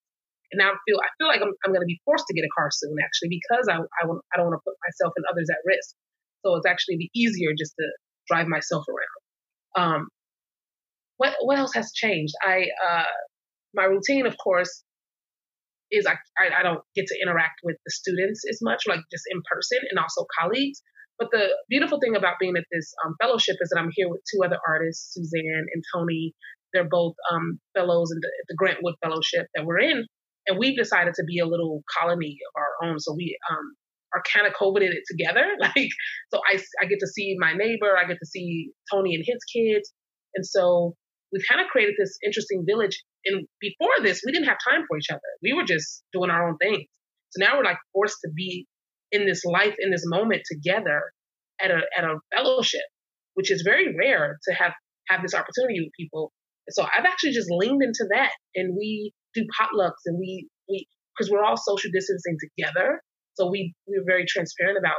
And 0.53 0.59
now 0.59 0.71
I 0.71 0.77
feel 0.87 0.99
I 0.99 1.11
feel 1.19 1.29
like 1.29 1.43
I'm, 1.43 1.53
I'm 1.65 1.73
going 1.73 1.85
to 1.85 1.91
be 1.91 2.01
forced 2.05 2.27
to 2.29 2.35
get 2.35 2.45
a 2.45 2.53
car 2.57 2.71
soon, 2.73 2.97
actually, 3.03 3.29
because 3.29 3.67
I 3.69 3.77
I, 3.77 4.07
want, 4.07 4.23
I 4.33 4.39
don't 4.39 4.47
want 4.47 4.61
to 4.61 4.65
put 4.65 4.77
myself 4.87 5.13
and 5.17 5.25
others 5.31 5.49
at 5.51 5.59
risk. 5.67 5.95
So 6.45 6.57
it's 6.57 6.67
actually 6.67 6.97
be 6.97 7.11
easier 7.15 7.51
just 7.59 7.75
to 7.79 7.87
drive 8.29 8.47
myself 8.47 8.85
around. 8.89 9.19
Um, 9.77 10.09
what 11.17 11.35
what 11.43 11.59
else 11.59 11.75
has 11.75 11.93
changed? 11.93 12.35
I 12.43 12.67
uh, 12.79 13.11
my 13.75 13.85
routine, 13.85 14.27
of 14.27 14.37
course, 14.43 14.85
is 15.91 16.07
I, 16.07 16.17
I, 16.39 16.61
I 16.61 16.63
don't 16.63 16.81
get 16.95 17.07
to 17.09 17.17
interact 17.21 17.61
with 17.63 17.77
the 17.85 17.91
students 17.91 18.43
as 18.49 18.59
much, 18.63 18.85
like 18.87 19.01
just 19.11 19.25
in 19.31 19.43
person, 19.51 19.79
and 19.91 19.99
also 19.99 20.25
colleagues. 20.39 20.81
But 21.19 21.29
the 21.33 21.49
beautiful 21.69 21.99
thing 21.99 22.15
about 22.15 22.39
being 22.39 22.57
at 22.57 22.65
this 22.71 22.95
um, 23.05 23.15
fellowship 23.21 23.57
is 23.61 23.71
that 23.71 23.81
I'm 23.81 23.91
here 23.93 24.09
with 24.09 24.21
two 24.33 24.45
other 24.45 24.59
artists, 24.67 25.15
Suzanne 25.15 25.67
and 25.73 25.83
Tony. 25.95 26.33
They're 26.73 26.89
both 26.89 27.15
um, 27.33 27.59
fellows 27.75 28.13
in 28.13 28.19
the, 28.21 28.31
the 28.49 28.55
Grant 28.57 28.79
Wood 28.83 28.95
Fellowship 29.03 29.47
that 29.55 29.65
we're 29.65 29.81
in, 29.81 30.05
and 30.47 30.59
we've 30.59 30.77
decided 30.77 31.15
to 31.15 31.25
be 31.25 31.39
a 31.41 31.47
little 31.47 31.83
colony 31.99 32.39
of 32.49 32.61
our 32.61 32.89
own. 32.89 33.01
So 33.01 33.15
we 33.17 33.37
um, 33.51 33.75
are 34.15 34.23
kind 34.33 34.47
of 34.47 34.55
coveted 34.55 34.93
it 34.93 35.05
together. 35.09 35.45
Like, 35.61 35.89
so 36.33 36.41
I, 36.47 36.61
I 36.81 36.87
get 36.87 37.01
to 37.01 37.07
see 37.07 37.37
my 37.39 37.53
neighbor, 37.53 37.97
I 37.97 38.07
get 38.07 38.19
to 38.19 38.27
see 38.27 38.71
Tony 38.93 39.15
and 39.15 39.25
his 39.27 39.39
kids. 39.53 39.93
And 40.35 40.47
so 40.47 40.95
we've 41.33 41.45
kind 41.49 41.61
of 41.61 41.69
created 41.69 41.95
this 41.99 42.17
interesting 42.25 42.65
village. 42.67 43.03
And 43.25 43.47
before 43.61 43.93
this, 44.03 44.23
we 44.25 44.33
didn't 44.33 44.49
have 44.49 44.59
time 44.69 44.85
for 44.89 44.97
each 44.97 45.11
other. 45.11 45.21
We 45.43 45.53
were 45.53 45.65
just 45.65 46.05
doing 46.13 46.31
our 46.31 46.49
own 46.49 46.57
things. 46.59 46.87
So 47.31 47.45
now 47.45 47.59
we're 47.59 47.65
like 47.65 47.79
forced 47.93 48.19
to 48.25 48.31
be 48.35 48.67
in 49.13 49.27
this 49.27 49.45
life, 49.45 49.75
in 49.79 49.91
this 49.91 50.05
moment 50.07 50.43
together 50.51 51.03
at 51.61 51.71
a, 51.71 51.81
at 51.97 52.05
a 52.05 52.17
fellowship, 52.35 52.85
which 53.35 53.51
is 53.51 53.63
very 53.63 53.95
rare 53.97 54.39
to 54.49 54.55
have, 54.55 54.73
have 55.09 55.23
this 55.23 55.35
opportunity 55.35 55.81
with 55.81 55.93
people. 55.99 56.33
So 56.71 56.83
I've 56.83 57.07
actually 57.07 57.33
just 57.33 57.49
leaned 57.51 57.83
into 57.83 58.07
that 58.15 58.31
and 58.55 58.77
we 58.77 59.13
do 59.35 59.45
potlucks 59.59 60.05
and 60.07 60.19
we, 60.19 60.49
we, 60.69 60.87
because 61.17 61.31
we're 61.31 61.45
all 61.45 61.57
social 61.57 61.91
distancing 61.93 62.37
together. 62.57 63.01
So 63.35 63.51
we, 63.51 63.75
we're 63.87 64.05
very 64.07 64.27
transparent 64.27 64.79
about 64.79 64.97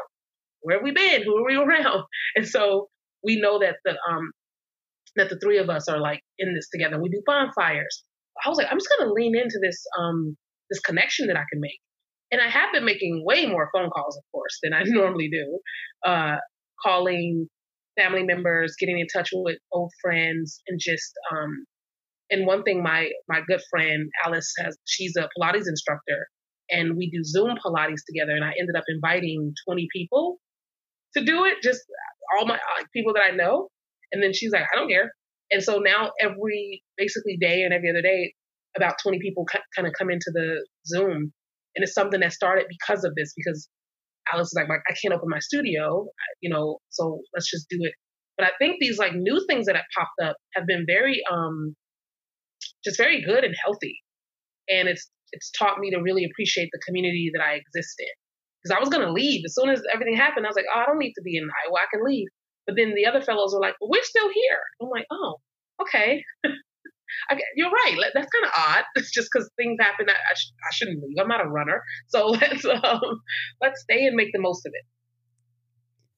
where 0.62 0.78
have 0.78 0.84
we 0.84 0.92
been? 0.92 1.24
Who 1.24 1.38
are 1.38 1.46
we 1.46 1.56
around? 1.56 2.04
And 2.36 2.48
so 2.48 2.90
we 3.24 3.40
know 3.40 3.60
that 3.60 3.78
the, 3.86 3.92
um, 3.92 4.32
that 5.16 5.30
the 5.30 5.40
three 5.40 5.58
of 5.58 5.70
us 5.70 5.88
are 5.88 6.00
like 6.00 6.22
in 6.38 6.54
this 6.56 6.70
together. 6.70 7.02
We 7.02 7.10
do 7.10 7.22
bonfires. 7.26 8.04
I 8.44 8.50
was 8.50 8.58
like, 8.58 8.68
I'm 8.72 8.78
just 8.78 8.90
gonna 8.98 9.12
lean 9.12 9.36
into 9.36 9.60
this 9.62 9.84
um 9.98 10.38
this 10.70 10.80
connection 10.80 11.28
that 11.28 11.38
I 11.38 11.44
can 11.52 11.60
make. 11.60 11.80
And 12.32 12.42
I 12.42 12.48
have 12.48 12.72
been 12.74 12.86
making 12.86 13.24
way 13.26 13.46
more 13.46 13.70
phone 13.74 13.90
calls, 13.90 14.18
of 14.18 14.24
course, 14.32 14.60
than 14.64 14.74
I 14.74 14.84
normally 14.86 15.30
do. 15.30 15.60
Uh, 16.06 16.38
calling 16.84 17.48
family 17.98 18.24
members, 18.24 18.76
getting 18.80 19.00
in 19.00 19.08
touch 19.08 19.30
with 19.34 19.58
old 19.72 19.92
friends, 20.02 20.62
and 20.68 20.80
just 20.82 21.12
um, 21.32 21.66
and 22.30 22.46
one 22.46 22.64
thing 22.64 22.84
my 22.84 23.10
my 23.28 23.42
good 23.48 23.62
friend 23.70 24.10
Alice 24.26 24.52
has, 24.60 24.78
she's 24.86 25.14
a 25.18 25.28
Pilates 25.38 25.68
instructor, 25.68 26.28
and 26.70 26.96
we 26.96 27.10
do 27.10 27.24
Zoom 27.24 27.56
Pilates 27.64 28.02
together. 28.08 28.36
And 28.36 28.44
I 28.44 28.54
ended 28.60 28.76
up 28.78 28.86
inviting 28.88 29.54
20 29.68 29.88
people 29.94 30.38
to 31.18 31.24
do 31.24 31.46
it, 31.46 31.56
just 31.64 31.82
all 32.38 32.46
my 32.46 32.60
like, 32.78 32.88
people 32.94 33.14
that 33.14 33.24
I 33.24 33.36
know. 33.36 33.70
And 34.12 34.24
then 34.24 34.34
she's 34.34 34.52
like, 34.52 34.64
I 34.72 34.76
don't 34.76 34.90
care. 34.90 35.12
And 35.52 35.64
so 35.64 35.80
now 35.80 36.12
every 36.22 36.84
basically 36.98 37.38
day 37.40 37.64
and 37.64 37.74
every 37.74 37.90
other 37.90 38.02
day, 38.02 38.34
about 38.78 38.96
20 39.02 39.20
people 39.20 39.46
kind 39.76 39.88
of 39.88 39.94
come 39.98 40.10
into 40.10 40.32
the 40.34 40.66
Zoom. 40.86 41.34
And 41.76 41.84
it's 41.84 41.94
something 41.94 42.20
that 42.22 42.34
started 42.34 42.66
because 42.70 43.04
of 43.04 43.14
this, 43.16 43.34
because 43.36 43.70
Alice 44.32 44.48
is 44.48 44.54
like, 44.56 44.68
I 44.70 44.94
can't 45.02 45.14
open 45.14 45.30
my 45.30 45.40
studio, 45.40 46.08
you 46.42 46.50
know, 46.50 46.80
so 46.90 47.22
let's 47.34 47.50
just 47.50 47.68
do 47.70 47.78
it. 47.82 47.94
But 48.38 48.48
I 48.48 48.52
think 48.58 48.78
these 48.80 48.98
like 48.98 49.14
new 49.14 49.44
things 49.48 49.66
that 49.66 49.76
have 49.76 49.86
popped 49.96 50.20
up 50.30 50.38
have 50.56 50.66
been 50.66 50.86
very, 50.88 51.22
um, 51.32 51.76
just 52.84 52.98
very 52.98 53.22
good 53.22 53.44
and 53.44 53.56
healthy. 53.64 54.00
And 54.70 54.88
it's, 54.88 55.10
it's 55.32 55.52
taught 55.52 55.80
me 55.80 55.92
to 55.92 56.02
really 56.02 56.26
appreciate 56.26 56.70
the 56.72 56.80
community 56.86 57.32
that 57.34 57.44
I 57.44 57.56
exist 57.56 57.96
in. 58.00 58.08
Because 58.62 58.76
I 58.76 58.80
was 58.80 58.90
going 58.90 59.06
to 59.06 59.14
leave 59.14 59.42
as 59.46 59.56
soon 59.56 59.70
as 59.70 59.82
everything 59.94 60.16
happened. 60.16 60.46
I 60.46 60.50
was 60.50 60.56
like, 60.56 60.66
oh, 60.74 60.80
I 60.80 60.86
don't 60.86 61.00
need 61.00 61.14
to 61.14 61.22
be 61.24 61.38
in 61.38 61.44
Iowa. 61.44 61.80
I 61.80 61.88
can 61.92 62.04
leave. 62.04 62.28
But 62.66 62.76
then 62.76 62.94
the 62.96 63.06
other 63.06 63.22
fellows 63.22 63.54
were 63.54 63.62
like, 63.62 63.76
well, 63.80 63.90
we're 63.90 64.04
still 64.04 64.30
here. 64.30 64.60
I'm 64.82 64.90
like, 64.90 65.06
oh, 65.12 65.38
okay. 65.82 66.24
you're 67.56 67.70
right. 67.72 67.98
That's 68.14 68.28
kind 68.28 68.46
of 68.46 68.52
odd. 68.58 68.84
It's 68.96 69.12
just 69.12 69.30
because 69.32 69.50
things 69.58 69.78
happen. 69.80 70.08
I, 70.10 70.14
I, 70.14 70.34
sh- 70.36 70.52
I, 70.64 70.74
shouldn't 70.74 71.04
leave. 71.04 71.18
I'm 71.20 71.28
not 71.28 71.46
a 71.46 71.50
runner. 71.50 71.82
So 72.08 72.28
let's 72.28 72.66
um, 72.66 73.02
let's 73.62 73.82
stay 73.82 74.06
and 74.06 74.16
make 74.16 74.30
the 74.34 74.40
most 74.42 74.66
of 74.66 74.72
it. 74.74 74.86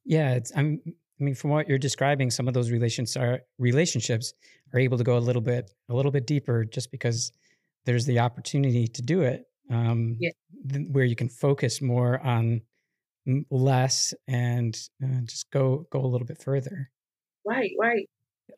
Yeah, 0.06 0.34
it's. 0.34 0.52
I'm. 0.56 0.82
I 0.88 1.24
mean, 1.24 1.36
from 1.36 1.52
what 1.52 1.70
you're 1.70 1.78
describing, 1.78 2.32
some 2.32 2.48
of 2.48 2.56
those 2.56 2.72
relations 2.72 3.16
are 3.16 3.42
relationships 3.60 4.34
are 4.74 4.80
able 4.80 4.98
to 4.98 5.04
go 5.04 5.18
a 5.18 5.20
little 5.20 5.42
bit 5.42 5.70
a 5.90 5.94
little 5.94 6.12
bit 6.12 6.26
deeper 6.26 6.66
just 6.66 6.92
because 6.92 7.32
there's 7.86 8.06
the 8.06 8.20
opportunity 8.20 8.88
to 8.88 9.02
do 9.02 9.22
it. 9.22 9.46
Um, 9.70 10.18
yeah. 10.20 10.32
th- 10.70 10.88
where 10.92 11.06
you 11.06 11.16
can 11.16 11.30
focus 11.30 11.82
more 11.82 12.20
on 12.20 12.62
less 13.50 14.14
and 14.28 14.78
uh, 15.04 15.22
just 15.26 15.50
go 15.52 15.86
go 15.92 16.04
a 16.04 16.08
little 16.08 16.26
bit 16.26 16.42
further. 16.42 16.90
Right, 17.46 17.72
right. 17.80 18.08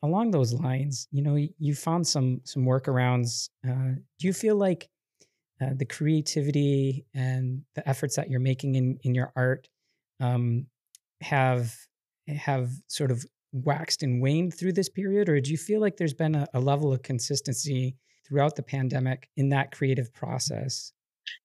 Along 0.02 0.30
those 0.30 0.52
lines, 0.52 1.08
you 1.10 1.22
know, 1.22 1.36
you 1.36 1.74
found 1.74 2.06
some 2.06 2.40
some 2.44 2.64
workarounds. 2.64 3.48
Uh, 3.66 3.96
do 4.18 4.26
you 4.26 4.32
feel 4.32 4.56
like 4.56 4.88
uh, 5.60 5.70
the 5.76 5.84
creativity 5.84 7.06
and 7.14 7.62
the 7.74 7.88
efforts 7.88 8.16
that 8.16 8.28
you're 8.30 8.40
making 8.40 8.74
in 8.74 8.98
in 9.02 9.14
your 9.14 9.32
art 9.36 9.68
um, 10.20 10.66
have 11.20 11.74
have 12.28 12.70
sort 12.88 13.10
of 13.10 13.24
waxed 13.52 14.02
and 14.02 14.20
waned 14.20 14.52
through 14.54 14.72
this 14.72 14.88
period, 14.88 15.28
or 15.28 15.40
do 15.40 15.50
you 15.50 15.56
feel 15.56 15.80
like 15.80 15.96
there's 15.96 16.14
been 16.14 16.34
a, 16.34 16.46
a 16.54 16.60
level 16.60 16.92
of 16.92 17.02
consistency 17.02 17.96
throughout 18.26 18.56
the 18.56 18.62
pandemic 18.62 19.28
in 19.36 19.50
that 19.50 19.70
creative 19.70 20.12
process? 20.12 20.92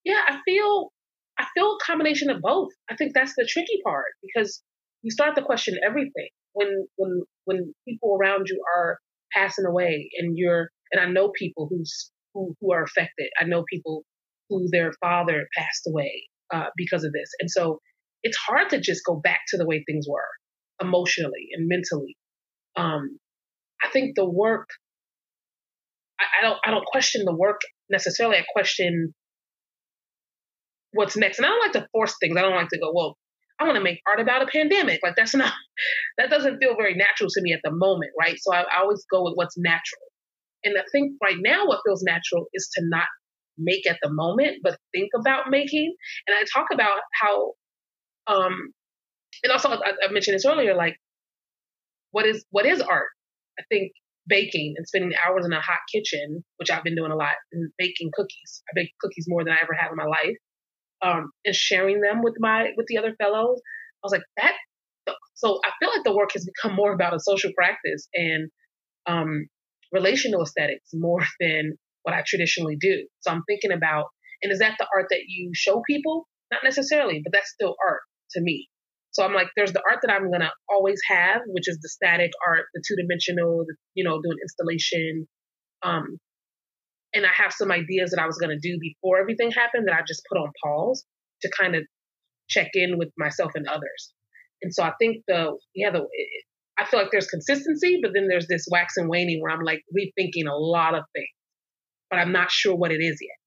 Yeah, 0.03 0.21
I 0.27 0.39
feel 0.45 0.91
I 1.37 1.45
feel 1.53 1.77
a 1.79 1.83
combination 1.85 2.29
of 2.29 2.41
both. 2.41 2.71
I 2.89 2.95
think 2.95 3.13
that's 3.13 3.33
the 3.37 3.47
tricky 3.47 3.79
part 3.83 4.11
because 4.23 4.61
you 5.01 5.11
start 5.11 5.35
to 5.35 5.41
question 5.41 5.77
everything 5.85 6.29
when 6.53 6.87
when 6.95 7.21
when 7.45 7.73
people 7.87 8.17
around 8.19 8.47
you 8.47 8.63
are 8.77 8.99
passing 9.33 9.65
away 9.65 10.09
and 10.17 10.37
you're 10.37 10.69
and 10.91 11.01
I 11.01 11.05
know 11.05 11.31
people 11.37 11.67
who's 11.69 12.11
who 12.33 12.55
who 12.59 12.73
are 12.73 12.83
affected. 12.83 13.29
I 13.39 13.45
know 13.45 13.63
people 13.71 14.03
who 14.49 14.67
their 14.71 14.91
father 14.99 15.47
passed 15.57 15.87
away 15.87 16.27
uh, 16.53 16.67
because 16.75 17.03
of 17.03 17.13
this, 17.13 17.29
and 17.39 17.49
so 17.49 17.79
it's 18.23 18.37
hard 18.37 18.69
to 18.71 18.81
just 18.81 19.01
go 19.05 19.15
back 19.15 19.39
to 19.49 19.57
the 19.57 19.65
way 19.65 19.83
things 19.85 20.05
were 20.09 20.27
emotionally 20.81 21.49
and 21.53 21.67
mentally. 21.67 22.17
Um, 22.75 23.19
I 23.83 23.89
think 23.89 24.15
the 24.15 24.29
work. 24.29 24.67
I, 26.19 26.25
I 26.39 26.47
don't. 26.47 26.59
I 26.65 26.71
don't 26.71 26.85
question 26.85 27.23
the 27.25 27.35
work 27.35 27.61
necessarily. 27.89 28.37
I 28.37 28.45
question 28.53 29.13
what's 30.93 31.17
next. 31.17 31.37
And 31.37 31.45
I 31.45 31.49
don't 31.49 31.61
like 31.61 31.83
to 31.83 31.87
force 31.91 32.15
things. 32.19 32.37
I 32.37 32.41
don't 32.41 32.55
like 32.55 32.69
to 32.69 32.79
go, 32.79 32.91
well, 32.93 33.17
I 33.59 33.65
want 33.65 33.75
to 33.75 33.83
make 33.83 33.99
art 34.07 34.19
about 34.19 34.41
a 34.41 34.47
pandemic. 34.47 35.01
Like 35.03 35.15
that's 35.15 35.35
not, 35.35 35.53
that 36.17 36.29
doesn't 36.29 36.59
feel 36.59 36.75
very 36.75 36.95
natural 36.95 37.29
to 37.29 37.41
me 37.41 37.53
at 37.53 37.61
the 37.63 37.71
moment, 37.71 38.11
right? 38.19 38.37
So 38.39 38.53
I, 38.53 38.61
I 38.61 38.81
always 38.81 39.05
go 39.11 39.23
with 39.23 39.33
what's 39.35 39.57
natural. 39.57 40.07
And 40.63 40.77
I 40.77 40.83
think 40.91 41.13
right 41.23 41.37
now 41.39 41.65
what 41.65 41.81
feels 41.85 42.03
natural 42.03 42.45
is 42.53 42.69
to 42.75 42.83
not 42.85 43.07
make 43.57 43.89
at 43.89 43.97
the 44.01 44.11
moment, 44.11 44.57
but 44.63 44.77
think 44.93 45.09
about 45.19 45.49
making. 45.49 45.93
And 46.27 46.35
I 46.35 46.43
talk 46.53 46.67
about 46.73 46.99
how, 47.21 47.53
um, 48.27 48.73
and 49.43 49.51
also 49.51 49.69
I, 49.69 49.93
I 50.07 50.11
mentioned 50.11 50.35
this 50.35 50.45
earlier, 50.45 50.75
like 50.75 50.95
what 52.11 52.25
is 52.25 52.45
what 52.51 52.65
is 52.65 52.81
art? 52.81 53.09
I 53.59 53.63
think 53.69 53.91
baking 54.27 54.75
and 54.77 54.87
spending 54.87 55.13
hours 55.25 55.45
in 55.45 55.53
a 55.53 55.61
hot 55.61 55.79
kitchen, 55.93 56.43
which 56.57 56.69
I've 56.69 56.83
been 56.83 56.95
doing 56.95 57.11
a 57.11 57.15
lot, 57.15 57.35
and 57.51 57.71
baking 57.77 58.11
cookies. 58.13 58.63
I 58.69 58.71
bake 58.75 58.91
cookies 59.01 59.25
more 59.27 59.43
than 59.43 59.53
I 59.53 59.57
ever 59.61 59.73
have 59.73 59.91
in 59.91 59.97
my 59.97 60.05
life 60.05 60.37
um, 61.01 61.31
and 61.45 61.55
sharing 61.55 62.01
them 62.01 62.21
with 62.23 62.35
my 62.39 62.69
with 62.77 62.87
the 62.87 62.97
other 62.97 63.15
fellows. 63.19 63.61
I 64.03 64.03
was 64.03 64.11
like 64.11 64.23
that. 64.37 64.53
So 65.35 65.59
I 65.65 65.71
feel 65.79 65.89
like 65.89 66.03
the 66.03 66.15
work 66.15 66.31
has 66.33 66.45
become 66.45 66.75
more 66.75 66.93
about 66.93 67.15
a 67.15 67.19
social 67.19 67.51
practice 67.57 68.07
and 68.13 68.49
um, 69.07 69.47
relational 69.91 70.43
aesthetics 70.43 70.89
more 70.93 71.23
than 71.39 71.73
what 72.03 72.15
I 72.15 72.23
traditionally 72.25 72.77
do. 72.79 73.07
So 73.21 73.31
I'm 73.31 73.43
thinking 73.47 73.71
about, 73.71 74.05
and 74.41 74.51
is 74.51 74.59
that 74.59 74.75
the 74.79 74.87
art 74.95 75.07
that 75.09 75.23
you 75.27 75.51
show 75.53 75.81
people? 75.87 76.27
Not 76.51 76.61
necessarily, 76.63 77.21
but 77.23 77.31
that's 77.33 77.51
still 77.51 77.75
art 77.85 78.01
to 78.31 78.41
me. 78.41 78.67
So 79.11 79.23
I'm 79.23 79.33
like, 79.33 79.47
there's 79.55 79.73
the 79.73 79.83
art 79.89 79.99
that 80.03 80.11
I'm 80.11 80.31
gonna 80.31 80.51
always 80.69 80.99
have, 81.07 81.41
which 81.47 81.67
is 81.67 81.79
the 81.81 81.89
static 81.89 82.31
art, 82.45 82.65
the 82.73 82.83
two 82.87 82.95
dimensional, 82.95 83.65
you 83.95 84.03
know, 84.03 84.21
doing 84.21 84.37
installation, 84.41 85.27
um, 85.81 86.17
and 87.13 87.25
I 87.25 87.29
have 87.35 87.51
some 87.51 87.71
ideas 87.71 88.11
that 88.11 88.21
I 88.21 88.25
was 88.25 88.37
going 88.37 88.55
to 88.55 88.59
do 88.59 88.77
before 88.79 89.19
everything 89.19 89.51
happened 89.51 89.87
that 89.87 89.95
I 89.95 90.01
just 90.07 90.21
put 90.31 90.39
on 90.39 90.51
pause 90.63 91.05
to 91.41 91.51
kind 91.59 91.75
of 91.75 91.83
check 92.49 92.69
in 92.73 92.97
with 92.97 93.09
myself 93.17 93.51
and 93.55 93.67
others. 93.67 94.13
And 94.61 94.73
so 94.73 94.83
I 94.83 94.91
think 94.99 95.23
the 95.27 95.57
yeah 95.73 95.91
the 95.91 96.05
I 96.77 96.85
feel 96.85 96.99
like 96.99 97.11
there's 97.11 97.27
consistency, 97.27 97.99
but 98.01 98.11
then 98.13 98.27
there's 98.27 98.47
this 98.47 98.65
wax 98.71 98.95
and 98.97 99.09
waning 99.09 99.41
where 99.41 99.51
I'm 99.51 99.63
like 99.63 99.83
rethinking 99.95 100.49
a 100.49 100.55
lot 100.55 100.95
of 100.95 101.03
things, 101.13 101.27
but 102.09 102.19
I'm 102.19 102.31
not 102.31 102.51
sure 102.51 102.75
what 102.75 102.91
it 102.91 103.01
is 103.01 103.19
yet. 103.21 103.37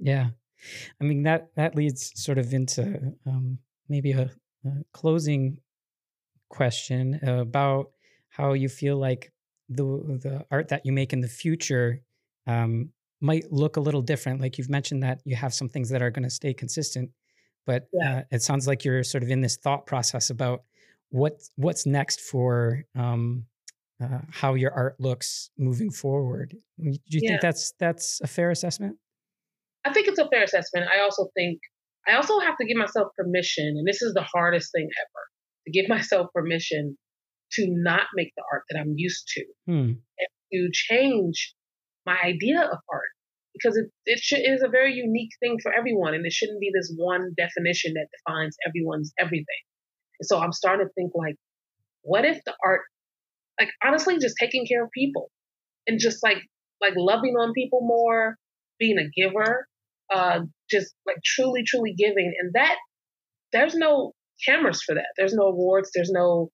Yeah, 0.00 0.28
I 1.00 1.04
mean 1.04 1.22
that 1.24 1.48
that 1.56 1.74
leads 1.74 2.12
sort 2.14 2.38
of 2.38 2.52
into 2.52 3.14
um, 3.26 3.58
maybe 3.88 4.12
a, 4.12 4.30
a 4.64 4.70
closing 4.92 5.58
question 6.48 7.20
about 7.22 7.90
how 8.28 8.52
you 8.52 8.68
feel 8.68 8.96
like 8.96 9.32
the 9.68 9.84
the 9.84 10.46
art 10.50 10.68
that 10.68 10.86
you 10.86 10.92
make 10.92 11.12
in 11.12 11.20
the 11.20 11.28
future 11.28 12.02
um, 12.46 12.90
might 13.20 13.50
look 13.52 13.76
a 13.76 13.80
little 13.80 14.02
different. 14.02 14.40
Like 14.40 14.58
you've 14.58 14.70
mentioned 14.70 15.02
that 15.02 15.20
you 15.24 15.36
have 15.36 15.52
some 15.54 15.68
things 15.68 15.90
that 15.90 16.02
are 16.02 16.10
going 16.10 16.24
to 16.24 16.30
stay 16.30 16.54
consistent, 16.54 17.10
but 17.66 17.88
yeah. 17.92 18.18
uh, 18.18 18.22
it 18.30 18.42
sounds 18.42 18.66
like 18.66 18.84
you're 18.84 19.04
sort 19.04 19.22
of 19.22 19.30
in 19.30 19.40
this 19.40 19.56
thought 19.56 19.86
process 19.86 20.30
about 20.30 20.62
what 21.10 21.40
what's 21.56 21.86
next 21.86 22.20
for 22.20 22.84
um, 22.96 23.44
uh, 24.02 24.20
how 24.30 24.54
your 24.54 24.72
art 24.72 24.96
looks 25.00 25.50
moving 25.58 25.90
forward. 25.90 26.56
Do 26.78 26.90
you 26.90 26.98
yeah. 27.22 27.30
think 27.30 27.40
that's 27.40 27.72
that's 27.78 28.20
a 28.22 28.26
fair 28.26 28.50
assessment? 28.50 28.96
I 29.84 29.92
think 29.92 30.08
it's 30.08 30.18
a 30.18 30.28
fair 30.28 30.42
assessment. 30.42 30.86
I 30.94 31.00
also 31.00 31.28
think 31.34 31.58
I 32.06 32.14
also 32.14 32.38
have 32.40 32.56
to 32.58 32.66
give 32.66 32.76
myself 32.76 33.08
permission, 33.16 33.66
and 33.66 33.86
this 33.86 34.02
is 34.02 34.14
the 34.14 34.22
hardest 34.22 34.70
thing 34.72 34.88
ever 35.00 35.22
to 35.66 35.72
give 35.72 35.88
myself 35.96 36.28
permission 36.34 36.96
to 37.52 37.66
not 37.68 38.06
make 38.14 38.32
the 38.36 38.44
art 38.52 38.62
that 38.70 38.78
I'm 38.78 38.92
used 38.96 39.26
to 39.28 39.44
hmm. 39.66 39.72
and 39.72 40.28
to 40.52 40.68
change 40.72 41.54
my 42.08 42.16
idea 42.24 42.60
of 42.60 42.78
art 42.90 43.12
because 43.52 43.76
it 43.76 43.86
it, 44.06 44.18
should, 44.20 44.40
a 44.40 44.70
very 44.70 44.94
unique 44.94 45.30
thing 45.40 45.58
for 45.62 45.72
everyone, 45.72 46.14
and 46.14 46.24
it 46.24 46.32
shouldn't 46.32 46.60
be 46.60 46.70
this 46.72 46.92
one 46.96 47.34
definition 47.36 47.94
that 47.94 48.08
defines 48.16 48.56
everyone's 48.66 49.12
everything. 49.18 49.62
And 50.20 50.26
so 50.26 50.38
I'm 50.38 50.52
starting 50.52 50.86
to 50.86 50.92
think 50.94 51.12
like, 51.14 51.36
what 52.02 52.24
if 52.24 52.38
the 52.44 52.54
art, 52.64 52.82
like 53.60 53.70
honestly, 53.84 54.18
just 54.18 54.36
taking 54.40 54.66
care 54.66 54.84
of 54.84 54.90
people, 54.92 55.30
and 55.86 55.98
just 55.98 56.22
like 56.22 56.38
like 56.80 56.94
loving 56.96 57.34
on 57.34 57.52
people 57.52 57.80
more, 57.82 58.36
being 58.78 58.98
a 58.98 59.10
giver, 59.20 59.66
uh, 60.14 60.40
just 60.70 60.94
like 61.06 61.18
truly, 61.24 61.62
truly 61.66 61.94
giving, 61.96 62.32
and 62.40 62.52
that 62.54 62.76
there's 63.52 63.74
no 63.74 64.12
cameras 64.46 64.82
for 64.82 64.94
that. 64.94 65.08
There's 65.16 65.34
no 65.34 65.46
awards. 65.46 65.90
There's 65.94 66.10
no 66.12 66.50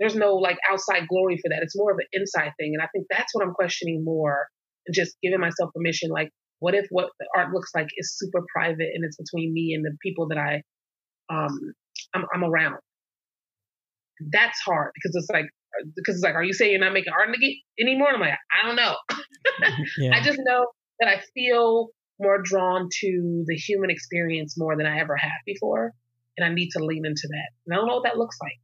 there's 0.00 0.16
no 0.16 0.34
like 0.34 0.56
outside 0.70 1.06
glory 1.08 1.36
for 1.36 1.50
that. 1.50 1.60
It's 1.62 1.76
more 1.76 1.92
of 1.92 1.98
an 1.98 2.06
inside 2.12 2.52
thing. 2.58 2.72
And 2.74 2.82
I 2.82 2.88
think 2.92 3.06
that's 3.10 3.34
what 3.34 3.44
I'm 3.44 3.52
questioning 3.52 4.02
more 4.02 4.48
and 4.86 4.94
just 4.94 5.14
giving 5.22 5.38
myself 5.38 5.70
permission. 5.74 6.08
Like, 6.10 6.30
what 6.58 6.74
if 6.74 6.86
what 6.90 7.10
the 7.20 7.26
art 7.36 7.52
looks 7.52 7.70
like 7.74 7.88
is 7.96 8.16
super 8.16 8.40
private 8.54 8.88
and 8.94 9.04
it's 9.04 9.18
between 9.18 9.52
me 9.52 9.74
and 9.74 9.84
the 9.84 9.96
people 10.02 10.28
that 10.28 10.38
I, 10.38 10.62
um, 11.32 11.74
I'm, 12.14 12.24
I'm 12.34 12.44
around. 12.44 12.76
That's 14.32 14.58
hard 14.60 14.92
because 14.94 15.14
it's 15.14 15.30
like, 15.30 15.46
because 15.94 16.16
it's 16.16 16.24
like, 16.24 16.34
are 16.34 16.42
you 16.42 16.54
saying 16.54 16.72
you're 16.72 16.80
not 16.80 16.92
making 16.92 17.12
art 17.12 17.28
anymore? 17.78 18.08
And 18.08 18.16
I'm 18.16 18.20
like, 18.20 18.38
I 18.50 18.66
don't 18.66 18.76
know. 18.76 18.96
yeah. 19.98 20.16
I 20.16 20.22
just 20.22 20.38
know 20.42 20.66
that 21.00 21.08
I 21.08 21.20
feel 21.34 21.88
more 22.18 22.40
drawn 22.42 22.88
to 23.00 23.44
the 23.46 23.56
human 23.56 23.90
experience 23.90 24.54
more 24.58 24.76
than 24.76 24.86
I 24.86 24.98
ever 24.98 25.16
have 25.16 25.30
before. 25.46 25.92
And 26.36 26.46
I 26.46 26.54
need 26.54 26.70
to 26.70 26.84
lean 26.84 27.04
into 27.04 27.28
that. 27.28 27.50
And 27.66 27.74
I 27.74 27.76
don't 27.76 27.86
know 27.86 27.96
what 27.96 28.04
that 28.04 28.18
looks 28.18 28.36
like. 28.42 28.58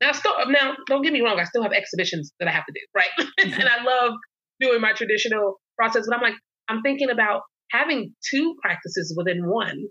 Now, 0.00 0.12
still, 0.12 0.34
now, 0.48 0.74
don't 0.86 1.02
get 1.02 1.12
me 1.12 1.22
wrong. 1.22 1.40
I 1.40 1.44
still 1.44 1.62
have 1.62 1.72
exhibitions 1.72 2.32
that 2.38 2.48
I 2.48 2.52
have 2.52 2.64
to 2.66 2.72
do, 2.72 2.80
right? 2.94 3.28
and 3.60 3.68
I 3.68 3.82
love 3.82 4.12
doing 4.60 4.80
my 4.80 4.92
traditional 4.92 5.60
process, 5.76 6.06
but 6.08 6.16
I'm 6.16 6.22
like, 6.22 6.34
I'm 6.68 6.82
thinking 6.82 7.10
about 7.10 7.42
having 7.70 8.14
two 8.30 8.54
practices 8.62 9.14
within 9.16 9.48
one. 9.48 9.84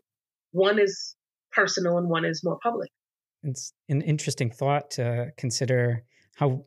One 0.52 0.80
is 0.80 1.16
personal 1.52 1.98
and 1.98 2.10
one 2.10 2.26
is 2.26 2.42
more 2.44 2.58
public. 2.62 2.90
It's 3.44 3.74
an 3.90 4.02
interesting 4.02 4.52
thought 4.52 4.92
to 4.92 5.32
consider 5.38 6.04
how 6.36 6.66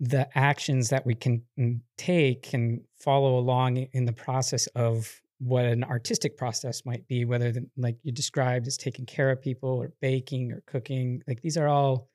the 0.00 0.28
actions 0.36 0.90
that 0.90 1.04
we 1.04 1.14
can 1.14 1.42
mm, 1.58 1.80
take 1.96 2.42
can 2.42 2.82
follow 2.98 3.38
along 3.38 3.78
in 3.92 4.04
the 4.04 4.12
process 4.12 4.66
of 4.68 5.20
what 5.38 5.64
an 5.64 5.84
artistic 5.84 6.36
process 6.36 6.82
might 6.84 7.06
be, 7.08 7.24
whether 7.24 7.52
the, 7.52 7.66
like 7.76 7.96
you 8.02 8.12
described 8.12 8.66
as 8.66 8.76
taking 8.76 9.06
care 9.06 9.30
of 9.30 9.40
people 9.40 9.70
or 9.70 9.92
baking 10.00 10.52
or 10.52 10.62
cooking. 10.66 11.22
Like 11.26 11.40
these 11.40 11.56
are 11.56 11.68
all 11.68 12.08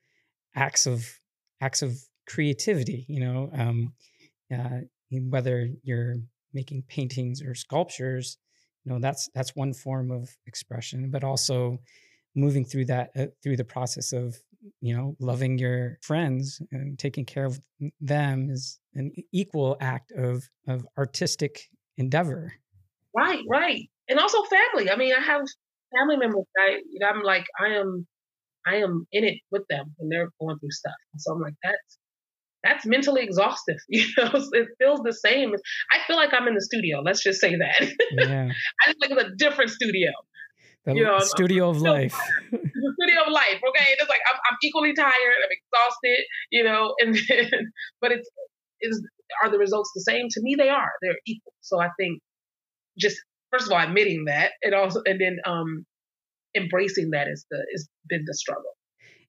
acts 0.55 0.86
of 0.86 1.05
acts 1.62 1.81
of 1.81 1.98
creativity 2.27 3.05
you 3.07 3.19
know 3.19 3.50
um, 3.53 3.93
uh, 4.53 4.79
whether 5.29 5.69
you're 5.83 6.15
making 6.53 6.83
paintings 6.88 7.41
or 7.41 7.55
sculptures 7.55 8.38
you 8.83 8.91
know 8.91 9.00
that's 9.00 9.29
that's 9.33 9.55
one 9.55 9.74
form 9.74 10.12
of 10.12 10.29
expression 10.48 11.10
but 11.10 11.24
also 11.24 11.77
moving 12.36 12.65
through 12.65 12.86
that 12.86 13.10
uh, 13.17 13.27
through 13.41 13.57
the 13.57 13.63
process 13.63 14.13
of 14.13 14.36
you 14.81 14.95
know 14.95 15.15
loving 15.19 15.57
your 15.57 15.98
friends 16.01 16.62
and 16.72 16.98
taking 16.98 17.25
care 17.25 17.45
of 17.45 17.60
them 18.00 18.50
is 18.50 18.79
an 18.95 19.12
equal 19.31 19.77
act 19.81 20.12
of 20.12 20.48
of 20.67 20.88
artistic 20.98 21.69
endeavor. 21.98 22.53
Right 23.15 23.43
right 23.48 23.89
and 24.10 24.19
also 24.19 24.39
family 24.43 24.89
i 24.89 24.95
mean 24.95 25.13
i 25.13 25.22
have 25.22 25.45
family 25.95 26.17
members 26.17 26.45
I, 26.57 26.79
i'm 27.05 27.22
like 27.22 27.45
i 27.60 27.67
am 27.67 28.07
I 28.65 28.77
am 28.77 29.08
in 29.12 29.24
it 29.24 29.39
with 29.51 29.63
them 29.70 29.93
when 29.98 30.10
they're 30.10 30.29
going 30.39 30.58
through 30.60 30.72
stuff. 30.72 30.93
And 31.13 31.22
so 31.22 31.34
I'm 31.34 31.41
like, 31.41 31.55
that's 31.63 31.98
that's 32.63 32.86
mentally 32.86 33.24
exhaustive. 33.24 33.77
You 33.89 34.05
know, 34.17 34.32
it 34.53 34.67
feels 34.79 35.01
the 35.03 35.13
same. 35.13 35.51
I 35.91 35.98
feel 36.08 36.15
like 36.15 36.34
I'm 36.34 36.48
in 36.48 36.55
the 36.55 36.62
studio. 36.62 37.01
Let's 37.01 37.22
just 37.22 37.39
say 37.41 37.55
that. 37.55 37.91
Yeah. 38.12 38.50
I 38.82 38.88
just 38.88 38.98
like 39.01 39.12
it's 39.12 39.24
a 39.24 39.36
different 39.38 39.72
studio. 39.72 40.12
The 40.86 40.96
you 40.96 41.03
know, 41.03 41.20
studio 41.20 41.70
I'm 41.70 41.75
of 41.75 41.82
life. 41.93 42.17
the 42.51 42.58
studio 43.01 43.22
of 43.25 43.32
life. 43.32 43.62
Okay, 43.69 43.86
it's 43.99 44.10
like 44.10 44.19
I'm, 44.32 44.39
I'm 44.49 44.58
equally 44.63 44.93
tired. 44.93 45.12
I'm 45.43 45.49
exhausted. 45.52 46.26
You 46.52 46.63
know, 46.63 46.93
and 46.99 47.15
then, 47.30 47.71
but 48.02 48.12
it's 48.12 48.30
is 48.82 49.02
are 49.43 49.49
the 49.49 49.58
results 49.58 49.91
the 49.95 50.02
same? 50.02 50.28
To 50.30 50.41
me, 50.41 50.56
they 50.58 50.69
are. 50.69 50.91
They're 51.02 51.17
equal. 51.26 51.54
So 51.62 51.80
I 51.80 51.89
think 51.97 52.19
just 52.97 53.17
first 53.52 53.67
of 53.67 53.71
all 53.71 53.80
admitting 53.80 54.26
that, 54.26 54.52
and 54.62 54.73
also 54.73 55.02
and 55.06 55.19
then 55.19 55.38
um 55.45 55.86
embracing 56.55 57.11
that 57.11 57.27
is 57.27 57.45
the 57.49 57.65
is 57.73 57.89
been 58.07 58.23
the 58.25 58.33
struggle. 58.33 58.71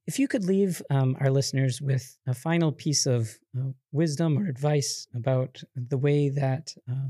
If 0.06 0.18
you 0.18 0.28
could 0.28 0.44
leave 0.44 0.82
um, 0.90 1.16
our 1.20 1.30
listeners 1.30 1.80
with 1.80 2.18
a 2.26 2.34
final 2.34 2.72
piece 2.72 3.06
of 3.06 3.38
uh, 3.56 3.70
wisdom 3.90 4.38
or 4.38 4.46
advice 4.48 5.06
about 5.14 5.62
the 5.74 5.96
way 5.96 6.28
that 6.28 6.74
uh, 6.90 7.08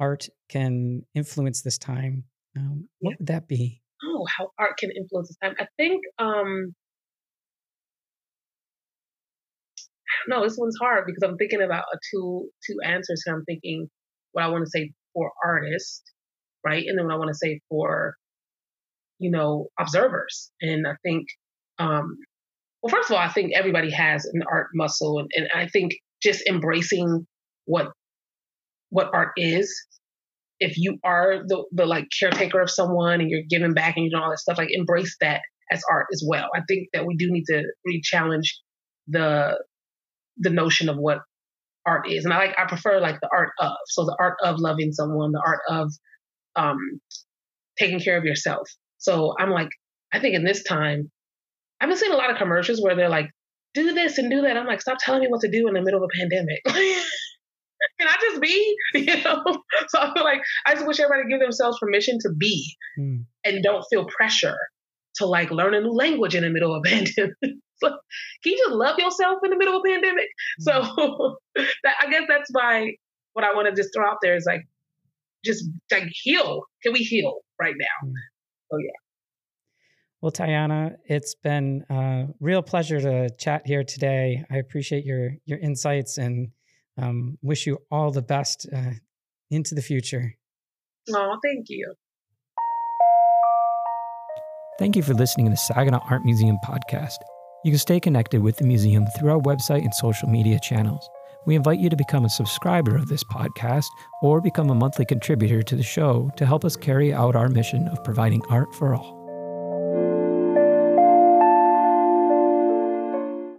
art 0.00 0.28
can 0.48 1.02
influence 1.14 1.60
this 1.60 1.76
time, 1.76 2.24
um, 2.56 2.88
what 3.00 3.10
yeah. 3.10 3.16
would 3.18 3.26
that 3.26 3.46
be? 3.46 3.82
Oh, 4.02 4.24
how 4.38 4.50
art 4.58 4.78
can 4.78 4.90
influence 4.90 5.28
this 5.28 5.36
time. 5.42 5.54
I 5.58 5.66
think 5.76 6.02
um, 6.18 6.74
no, 10.28 10.42
this 10.42 10.56
one's 10.56 10.76
hard 10.80 11.04
because 11.06 11.22
I'm 11.22 11.36
thinking 11.36 11.62
about 11.62 11.84
a 11.92 11.98
two 12.10 12.48
two 12.66 12.76
answers 12.84 13.22
here. 13.24 13.34
I'm 13.34 13.44
thinking 13.44 13.88
what 14.32 14.44
I 14.44 14.48
want 14.48 14.64
to 14.64 14.70
say 14.70 14.92
for 15.12 15.30
artists, 15.44 16.02
right, 16.64 16.84
and 16.86 16.98
then 16.98 17.06
what 17.06 17.14
I 17.14 17.18
want 17.18 17.28
to 17.28 17.34
say 17.34 17.60
for 17.68 18.14
you 19.18 19.30
know, 19.30 19.68
observers. 19.78 20.50
And 20.60 20.86
I 20.86 20.94
think, 21.02 21.26
um, 21.78 22.16
well, 22.82 22.90
first 22.90 23.10
of 23.10 23.16
all, 23.16 23.22
I 23.22 23.28
think 23.28 23.52
everybody 23.54 23.90
has 23.90 24.24
an 24.26 24.42
art 24.50 24.68
muscle, 24.74 25.18
and, 25.18 25.28
and 25.34 25.48
I 25.54 25.68
think 25.68 25.92
just 26.22 26.42
embracing 26.48 27.26
what 27.66 27.88
what 28.90 29.10
art 29.12 29.32
is. 29.36 29.74
If 30.60 30.78
you 30.78 30.98
are 31.02 31.42
the 31.46 31.64
the 31.72 31.86
like 31.86 32.06
caretaker 32.18 32.60
of 32.60 32.70
someone 32.70 33.20
and 33.20 33.30
you're 33.30 33.42
giving 33.48 33.74
back 33.74 33.96
and 33.96 34.04
you 34.04 34.10
know 34.10 34.22
all 34.22 34.30
that 34.30 34.38
stuff, 34.38 34.58
like 34.58 34.68
embrace 34.70 35.16
that 35.20 35.40
as 35.72 35.82
art 35.90 36.06
as 36.12 36.24
well. 36.26 36.48
I 36.54 36.60
think 36.68 36.88
that 36.92 37.06
we 37.06 37.16
do 37.16 37.30
need 37.30 37.44
to 37.46 37.64
re-challenge 37.84 38.60
the 39.08 39.58
the 40.36 40.50
notion 40.50 40.88
of 40.88 40.96
what 40.96 41.20
art 41.86 42.08
is, 42.10 42.24
and 42.24 42.32
I 42.32 42.38
like 42.38 42.54
I 42.58 42.66
prefer 42.66 43.00
like 43.00 43.20
the 43.20 43.30
art 43.32 43.50
of. 43.60 43.72
So 43.86 44.04
the 44.04 44.16
art 44.18 44.36
of 44.42 44.58
loving 44.58 44.92
someone, 44.92 45.32
the 45.32 45.42
art 45.44 45.60
of 45.68 45.92
um, 46.56 46.78
taking 47.78 48.00
care 48.00 48.16
of 48.16 48.24
yourself, 48.24 48.68
so 49.04 49.34
I'm 49.38 49.50
like, 49.50 49.68
I 50.14 50.18
think 50.18 50.34
in 50.34 50.44
this 50.44 50.62
time, 50.62 51.10
I've 51.78 51.90
been 51.90 51.98
seeing 51.98 52.12
a 52.12 52.16
lot 52.16 52.30
of 52.30 52.38
commercials 52.38 52.80
where 52.80 52.96
they're 52.96 53.10
like, 53.10 53.28
do 53.74 53.92
this 53.92 54.16
and 54.16 54.30
do 54.30 54.42
that. 54.42 54.56
I'm 54.56 54.66
like, 54.66 54.80
stop 54.80 54.96
telling 54.98 55.20
me 55.20 55.26
what 55.28 55.42
to 55.42 55.50
do 55.50 55.68
in 55.68 55.74
the 55.74 55.82
middle 55.82 56.02
of 56.02 56.08
a 56.10 56.18
pandemic. 56.18 56.60
Can 56.66 58.08
I 58.08 58.16
just 58.22 58.40
be? 58.40 58.76
You 58.94 59.22
know? 59.22 59.42
So 59.88 59.98
I 59.98 60.14
feel 60.14 60.24
like 60.24 60.40
I 60.66 60.72
just 60.72 60.86
wish 60.86 61.00
everybody 61.00 61.28
give 61.28 61.40
themselves 61.40 61.78
permission 61.78 62.18
to 62.20 62.30
be 62.38 62.74
mm. 62.98 63.24
and 63.44 63.62
don't 63.62 63.84
feel 63.90 64.06
pressure 64.06 64.56
to 65.16 65.26
like 65.26 65.50
learn 65.50 65.74
a 65.74 65.80
new 65.82 65.92
language 65.92 66.34
in 66.34 66.44
the 66.44 66.50
middle 66.50 66.74
of 66.74 66.82
a 66.86 66.88
pandemic. 66.88 67.34
so, 67.76 67.88
can 68.42 68.52
you 68.52 68.56
just 68.56 68.72
love 68.72 68.98
yourself 68.98 69.40
in 69.44 69.50
the 69.50 69.58
middle 69.58 69.76
of 69.76 69.82
a 69.84 69.88
pandemic? 69.88 70.28
So 70.60 71.36
that, 71.56 71.94
I 72.00 72.10
guess 72.10 72.22
that's 72.26 72.48
my 72.54 72.92
what 73.34 73.44
I 73.44 73.54
want 73.54 73.68
to 73.68 73.74
just 73.74 73.90
throw 73.94 74.08
out 74.08 74.18
there 74.22 74.34
is 74.34 74.46
like 74.46 74.62
just 75.44 75.68
like 75.92 76.04
heal. 76.10 76.62
Can 76.82 76.94
we 76.94 77.00
heal 77.00 77.40
right 77.60 77.74
now? 77.76 78.08
Mm. 78.08 78.12
So 78.70 78.78
yeah. 78.78 78.90
Well, 80.20 80.32
Tyanna, 80.32 80.96
it's 81.06 81.34
been 81.34 81.84
a 81.90 82.26
real 82.40 82.62
pleasure 82.62 83.00
to 83.00 83.28
chat 83.36 83.66
here 83.66 83.84
today. 83.84 84.44
I 84.50 84.56
appreciate 84.56 85.04
your 85.04 85.32
your 85.44 85.58
insights 85.58 86.16
and 86.18 86.48
um, 86.96 87.36
wish 87.42 87.66
you 87.66 87.78
all 87.90 88.10
the 88.10 88.22
best 88.22 88.66
uh, 88.74 88.92
into 89.50 89.74
the 89.74 89.82
future. 89.82 90.34
Oh, 91.12 91.38
thank 91.44 91.66
you. 91.68 91.94
Thank 94.78 94.96
you 94.96 95.02
for 95.02 95.14
listening 95.14 95.46
to 95.46 95.50
the 95.50 95.56
Saginaw 95.56 96.00
Art 96.10 96.24
Museum 96.24 96.56
podcast. 96.64 97.18
You 97.64 97.70
can 97.70 97.78
stay 97.78 98.00
connected 98.00 98.42
with 98.42 98.56
the 98.56 98.64
museum 98.64 99.06
through 99.18 99.30
our 99.30 99.40
website 99.40 99.82
and 99.82 99.94
social 99.94 100.28
media 100.28 100.58
channels. 100.58 101.08
We 101.46 101.56
invite 101.56 101.78
you 101.78 101.90
to 101.90 101.96
become 101.96 102.24
a 102.24 102.30
subscriber 102.30 102.96
of 102.96 103.08
this 103.08 103.24
podcast 103.24 103.86
or 104.22 104.40
become 104.40 104.70
a 104.70 104.74
monthly 104.74 105.04
contributor 105.04 105.62
to 105.62 105.76
the 105.76 105.82
show 105.82 106.30
to 106.36 106.46
help 106.46 106.64
us 106.64 106.76
carry 106.76 107.12
out 107.12 107.36
our 107.36 107.48
mission 107.48 107.88
of 107.88 108.02
providing 108.04 108.42
art 108.48 108.74
for 108.74 108.94
all. 108.94 109.23